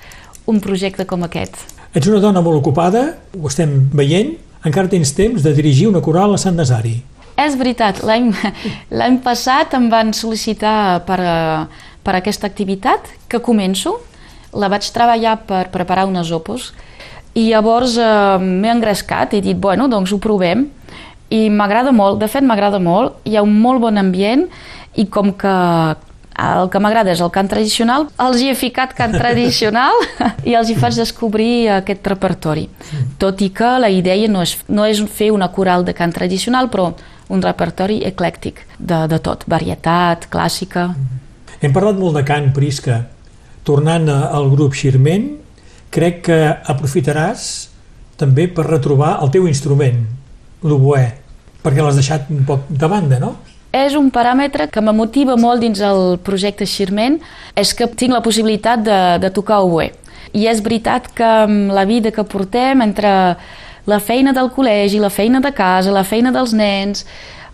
[0.48, 1.56] un projecte com aquest.
[1.94, 4.34] Ets una dona molt ocupada, ho estem veient,
[4.66, 6.98] encara tens temps de dirigir una coral a Sant Nazari.
[7.38, 11.20] És veritat, l'any passat em van sol·licitar per,
[12.02, 13.94] per aquesta activitat, que començo.
[14.58, 16.72] La vaig treballar per preparar unes opos
[17.38, 20.66] i llavors eh, m'he engrescat i he dit, bueno, doncs ho provem.
[21.30, 24.46] I m'agrada molt, de fet m'agrada molt, hi ha un molt bon ambient
[24.98, 25.54] i com que
[26.39, 29.97] el que m'agrada és el cant tradicional, els hi he ficat cant tradicional
[30.49, 32.68] i els hi faig descobrir aquest repertori.
[33.18, 36.70] Tot i que la idea no és, no és fer una coral de cant tradicional,
[36.70, 36.93] però
[37.28, 40.93] un repertori eclèctic de, de tot, varietat, clàssica...
[41.59, 43.03] Hem parlat molt de cant, Prisca.
[43.66, 45.32] Tornant al grup Xirment,
[45.91, 46.39] crec que
[46.70, 47.49] aprofitaràs
[48.18, 50.05] també per retrobar el teu instrument,
[50.62, 51.05] l'oboè,
[51.62, 53.34] perquè l'has deixat un poc de banda, no?
[53.72, 57.18] És un paràmetre que me motiva molt dins el projecte Xirment,
[57.54, 59.90] és que tinc la possibilitat de, de tocar oboè.
[60.32, 63.10] I és veritat que amb la vida que portem, entre
[63.88, 67.04] la feina del col·legi, la feina de casa, la feina dels nens,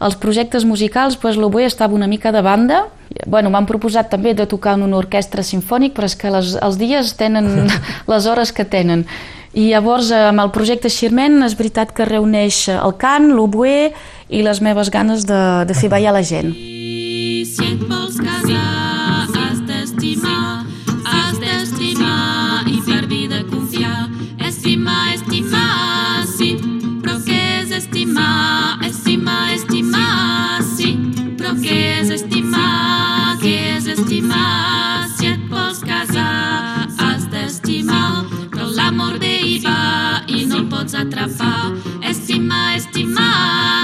[0.04, 2.84] els projectes musicals, doncs l'oboè estava una mica de banda.
[3.26, 6.78] Bueno, m'han proposat també de tocar en una orquestra sinfònic, però és que les, els
[6.78, 7.70] dies tenen
[8.12, 9.06] les hores que tenen.
[9.54, 13.92] I llavors, eh, amb el projecte Xirment, és veritat que reuneix el cant, l'oboè
[14.28, 16.52] i les meves ganes de, de fer ballar la gent.
[16.54, 20.64] Si et vols casar, has d'estimar,
[21.04, 24.08] has d'estimar i per vida confiar.
[24.44, 26.54] Estimar, estimar, sí,
[27.02, 28.80] però què és estimar?
[28.88, 30.94] Estimar, estimar, sí,
[31.38, 33.36] però què és estimar?
[33.42, 35.08] Què és estimar?
[35.14, 41.72] Si et vols casar, has d'estimar, però l'amor i va i no el pots atrapar.
[42.08, 43.83] Estimar, estimar,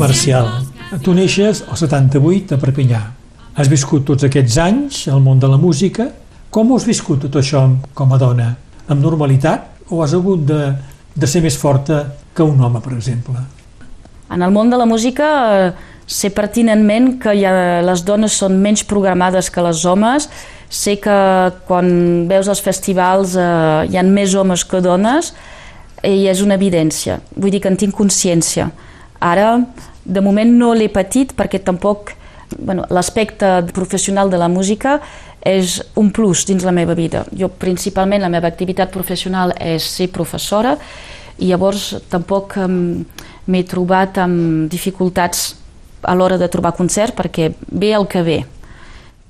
[0.00, 0.46] Marcial,
[1.04, 3.00] tu neixes al 78 a Perpinyà.
[3.60, 6.06] Has viscut tots aquests anys al món de la música.
[6.48, 8.46] Com has viscut tot això com a dona?
[8.88, 10.70] Amb normalitat o has hagut de,
[11.12, 12.00] de ser més forta
[12.32, 13.44] que un home, per exemple?
[14.32, 15.70] En el món de la música eh,
[16.08, 17.52] sé pertinentment que ja
[17.84, 20.30] les dones són menys programades que les homes,
[20.72, 21.20] sé que
[21.68, 25.34] quan veus els festivals eh, hi ha més homes que dones
[26.00, 28.70] i és una evidència, vull dir que en tinc consciència.
[29.20, 29.58] Ara,
[30.04, 32.14] de moment no l'he patit perquè tampoc
[32.58, 34.98] bueno, l'aspecte professional de la música
[35.46, 37.24] és un plus dins la meva vida.
[37.32, 40.76] Jo principalment la meva activitat professional és ser professora
[41.40, 45.54] i llavors tampoc m'he trobat amb dificultats
[46.02, 48.40] a l'hora de trobar concert perquè ve el que ve.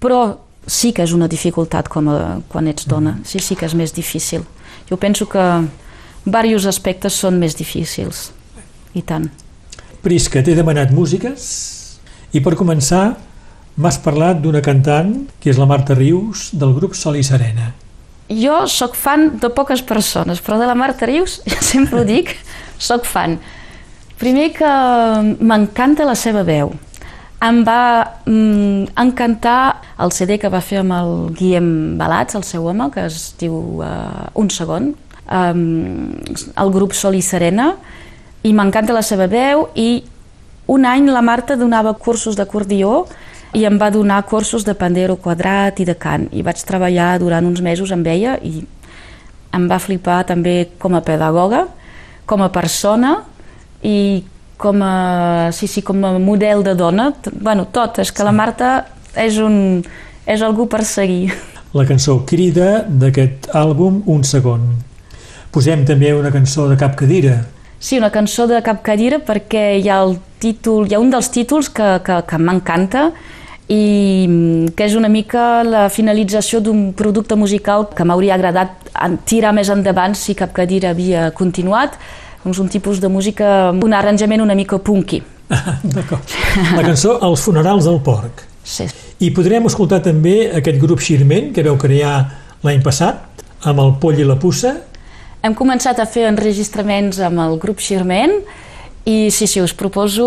[0.00, 0.22] Però
[0.66, 3.94] sí que és una dificultat com a, quan ets dona, sí, sí que és més
[3.94, 4.44] difícil.
[4.90, 5.44] Jo penso que
[6.24, 8.30] diversos aspectes són més difícils,
[8.94, 9.30] i tant.
[10.00, 11.42] Prisca, t'he demanat músiques
[12.32, 13.18] i per començar
[13.80, 17.74] m'has parlat d'una cantant que és la Marta Rius del grup Sol i Serena.
[18.30, 22.32] Jo sóc fan de poques persones, però de la Marta Rius, ja sempre ho dic,
[22.78, 23.36] sóc fan.
[24.20, 24.70] Primer que
[25.40, 26.72] m'encanta la seva veu.
[27.40, 27.82] Em va
[28.28, 31.70] mm, encantar el CD que va fer amb el Guillem
[32.00, 34.92] Balats, el seu home, que es diu uh, Un segon,
[35.24, 35.62] um,
[36.52, 37.72] el grup Sol i Serena,
[38.42, 40.02] i m'encanta la seva veu i
[40.70, 43.04] un any la Marta donava cursos d'acordió
[43.52, 47.46] i em va donar cursos de pandero quadrat i de cant i vaig treballar durant
[47.46, 48.62] uns mesos amb ella i
[49.52, 51.64] em va flipar també com a pedagoga,
[52.26, 53.16] com a persona
[53.82, 54.22] i
[54.60, 58.84] com a, sí, sí, com a model de dona, bueno, tot, és que la Marta
[59.16, 59.80] és, un,
[60.28, 61.32] és algú per seguir.
[61.72, 64.66] La cançó crida d'aquest àlbum Un segon.
[65.54, 67.40] Posem també una cançó de cap cadira.
[67.80, 71.30] Sí, una cançó de cap cadira perquè hi ha el títol, hi ha un dels
[71.32, 73.06] títols que, que, que m'encanta
[73.70, 78.90] i mm, que és una mica la finalització d'un producte musical que m'hauria agradat
[79.24, 81.96] tirar més endavant si cap cadira havia continuat,
[82.44, 85.22] doncs un tipus de música, un arranjament una mica punky.
[85.96, 86.36] D'acord.
[86.76, 88.44] La cançó Els funerals del porc.
[88.60, 88.86] Sí.
[89.24, 92.14] I podrem escoltar també aquest grup Xirment que veu crear
[92.64, 94.76] l'any passat amb el Poll i la Pussa.
[95.40, 98.34] Hem començat a fer enregistraments amb el grup Xirment
[99.08, 100.26] i sí, sí, us proposo...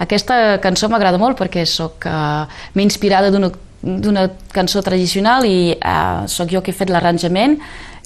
[0.00, 6.26] Aquesta cançó m'agrada molt perquè soc, uh, m'he inspirada d'una d'una cançó tradicional i uh,
[6.28, 7.54] sóc jo que he fet l'arranjament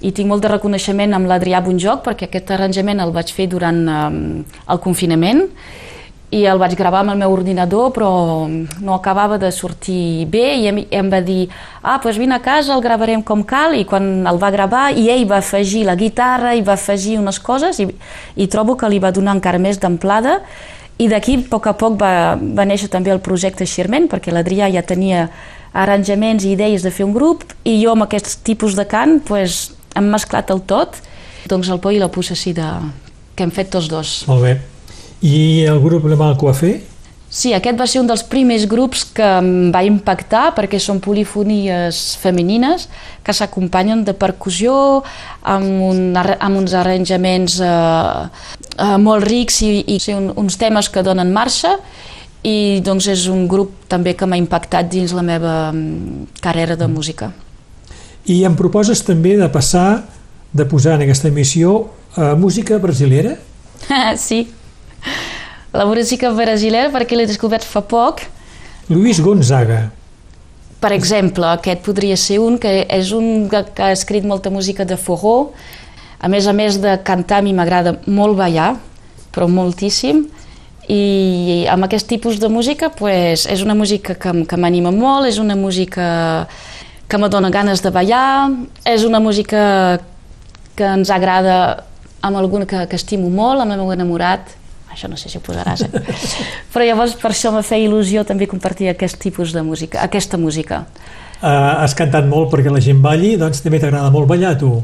[0.07, 3.81] i tinc molt de reconeixement amb l'Adrià Bonjoc perquè aquest arranjament el vaig fer durant
[3.91, 4.21] um,
[4.71, 5.43] el confinament
[6.35, 8.11] i el vaig gravar amb el meu ordinador però
[8.49, 11.47] no acabava de sortir bé i em, em va dir
[11.83, 15.09] ah, doncs vine a casa, el gravarem com cal i quan el va gravar i
[15.13, 17.89] ell va afegir la guitarra i va afegir unes coses i,
[18.37, 20.41] i trobo que li va donar encara més d'amplada
[20.99, 24.71] i d'aquí a poc a poc va, va néixer també el projecte Xirment perquè l'Adrià
[24.75, 25.29] ja tenia
[25.75, 29.73] arranjaments i idees de fer un grup i jo amb aquest tipus de cant pues,
[29.95, 31.01] hem mesclat el tot
[31.51, 32.69] doncs el por i la sí de...
[33.35, 34.25] que hem fet tots dos.
[34.29, 34.74] Molt bé.
[35.25, 36.83] I el grup Le Mal Coiffé?
[37.35, 42.03] Sí, aquest va ser un dels primers grups que em va impactar perquè són polifonies
[42.23, 42.85] femenines
[43.27, 44.75] que s'acompanyen de percussió
[45.43, 47.73] amb, un, amb uns arranjaments eh,
[48.77, 51.73] eh, molt rics i, i un, uns temes que donen marxa
[52.45, 56.87] i doncs és un grup també que m'ha impactat dins la meva mm, carrera de
[56.87, 57.33] música.
[58.29, 60.05] I em proposes també de passar,
[60.53, 63.35] de posar en aquesta emissió eh, música brasilera?
[64.21, 64.45] sí,
[65.75, 68.23] la música brasilera perquè l'he descobert fa poc.
[68.89, 69.89] Luis Gonzaga.
[70.81, 74.85] Per exemple, aquest podria ser un que és un que, que ha escrit molta música
[74.85, 75.53] de forró.
[76.21, 78.75] A més a més de cantar, a mi m'agrada molt ballar,
[79.35, 80.25] però moltíssim
[80.89, 85.39] i amb aquest tipus de música pues, és una música que, que m'anima molt, és
[85.41, 86.47] una música
[87.09, 88.51] que me dona ganes de ballar,
[88.85, 90.01] és una música
[90.77, 91.85] que ens agrada
[92.25, 94.53] amb algun que, que estimo molt, amb el meu enamorat,
[94.95, 96.03] això no sé si ho posaràs, eh?
[96.73, 100.85] però llavors per això me feia il·lusió també compartir aquest tipus de música, aquesta música.
[101.45, 104.79] Uh, has cantat molt perquè la gent balli, doncs també t'agrada molt ballar, tu?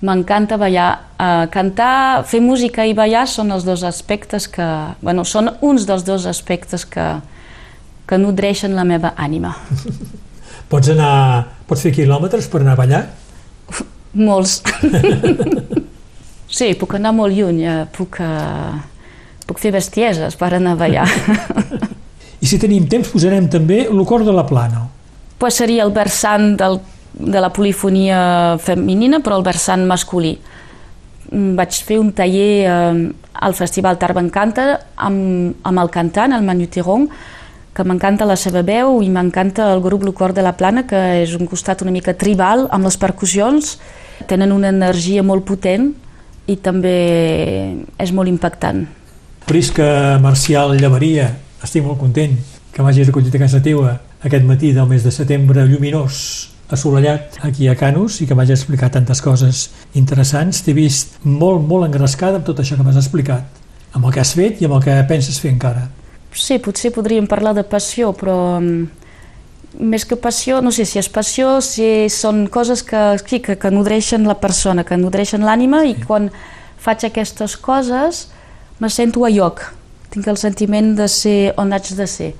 [0.00, 0.88] M'encanta ballar.
[1.20, 4.66] Uh, cantar, fer música i ballar són els dos aspectes que...
[5.04, 7.06] Bueno, són uns dels dos aspectes que,
[8.08, 9.52] que nodreixen la meva ànima.
[10.72, 11.12] Pots anar...
[11.68, 13.02] Pots fer quilòmetres per anar a ballar?
[14.16, 14.58] Molts.
[16.58, 17.60] sí, puc anar molt lluny.
[17.62, 18.80] Eh, puc, uh,
[19.50, 21.08] puc fer bestieses per anar a ballar.
[22.40, 24.86] I si tenim temps posarem també l'Ocor de la Plana.
[25.40, 26.78] Pues seria el versant del
[27.12, 30.36] de la polifonia femenina, però el versant masculí.
[31.30, 33.02] Mm, vaig fer un taller eh,
[33.34, 37.08] al Festival Tarba Encanta amb, amb el cantant, el Manu Tirong,
[37.74, 41.34] que m'encanta la seva veu i m'encanta el grup Lucor de la Plana, que és
[41.38, 43.76] un costat una mica tribal, amb les percussions.
[44.30, 45.92] Tenen una energia molt potent
[46.50, 46.96] i també
[47.98, 48.84] és molt impactant.
[49.50, 51.24] Prisca Marcial Llavaria,
[51.58, 52.36] estic molt content
[52.70, 56.20] que m'hagis acollit a casa teva aquest matí del mes de setembre lluminós
[56.70, 59.64] assolellat aquí a Canus i que m'hagi explicat tantes coses
[59.98, 60.62] interessants.
[60.62, 63.42] T'he vist molt, molt engrescada amb tot això que m'has explicat,
[63.90, 65.88] amb el que has fet i amb el que penses fer encara.
[66.30, 68.88] Sí, potser podríem parlar de passió, però mm,
[69.82, 73.74] més que passió, no sé si és passió, si són coses que, sí, que, que
[73.74, 76.30] nodreixen la persona, que nodreixen l'ànima i quan
[76.78, 78.28] faig aquestes coses
[78.80, 79.60] me sento a lloc.
[80.10, 82.32] Tinc el sentiment de ser on haig de ser.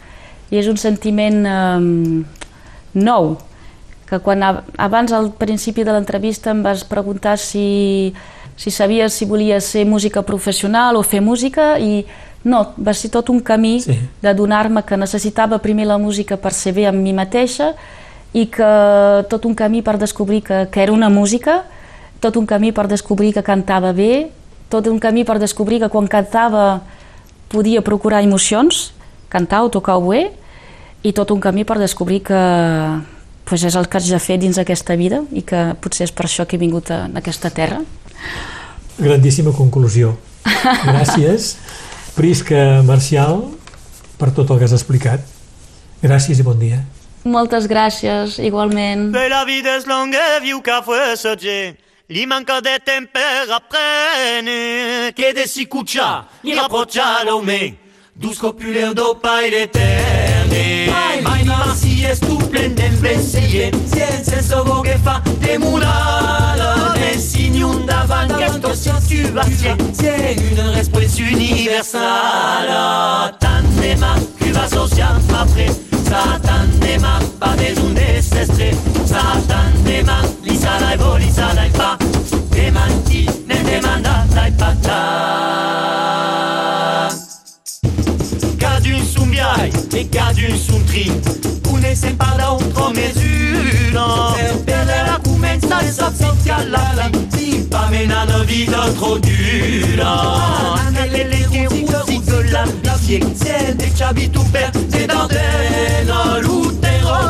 [0.51, 2.25] I és un sentiment eh,
[2.99, 3.37] nou,
[4.11, 8.13] que quan abans al principi de l'entrevista em vas preguntar si,
[8.59, 12.05] si sabies si volia ser música professional o fer música i
[12.41, 13.93] No, va ser tot un camí Sí.
[14.23, 17.75] de donar-me que necessitava primer la música per ser bé amb mi mateixa
[18.33, 18.71] i que
[19.29, 21.67] tot un camí per descobrir que, que era una música,
[22.19, 24.31] tot un camí per descobrir que cantava bé,
[24.71, 26.83] tot un camí per descobrir que quan cantava
[27.51, 28.93] podia procurar emocions,
[29.29, 30.29] cantar o tocar oboè,
[31.03, 32.41] i tot un camí per descobrir que
[33.49, 36.29] pues, és el que haig de fer dins aquesta vida i que potser és per
[36.29, 37.81] això que he vingut a, a aquesta terra.
[39.01, 40.15] Grandíssima conclusió.
[40.91, 41.57] Gràcies,
[42.15, 43.43] Prisca Marcial,
[44.21, 45.25] per tot el que has explicat.
[46.05, 46.85] Gràcies i bon dia.
[47.29, 49.11] Moltes gràcies, igualment.
[49.13, 51.75] Per la vida és longa, viu que fue sogge.
[52.13, 57.77] Gli manca de tempera prene, che de si cuccia, gli rapproccia l'ome,
[58.15, 60.89] dus copuleo do paire terne.
[61.23, 66.95] Mai ma si è stuplende in vessie, si è il senso che fa de demurala,
[66.97, 72.75] ne si niunda van questo si assuvazie, si è una response universale.
[73.39, 80.03] Tante ma, cuva social ma pre, satan de ma, pa des un desestré, satan de
[80.03, 82.00] ma, lisa la evo, lisa la fa,
[90.09, 91.39] casi sunt trist
[91.73, 94.07] Une se para otro mesura
[94.65, 95.93] Pero la comenza e
[96.71, 100.13] la fin Pa mena una vida trop dura
[100.87, 103.89] Anelele ruzică, ruzică la vie Se de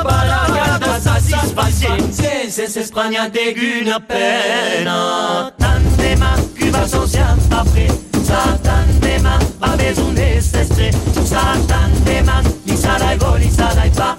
[0.02, 6.16] bala gata satisfazie Se se se sprania de gune pena Tante
[7.50, 10.90] après Satandema, pas besoin de s'estre.
[11.24, 14.16] Satandema, li sarai vo, li sarai pa.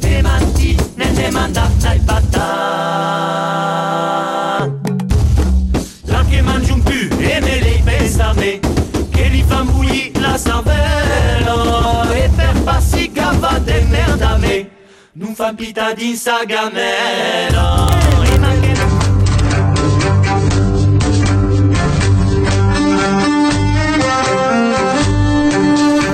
[0.00, 2.46] Demanti, ne demanda dai pata.
[6.04, 8.60] La che mangi un più e me le pesame
[9.10, 14.70] Che li fa bullir la cervella E per passi cava de merda a me
[15.12, 17.88] Non fa pita din sa gamela
[18.24, 18.99] E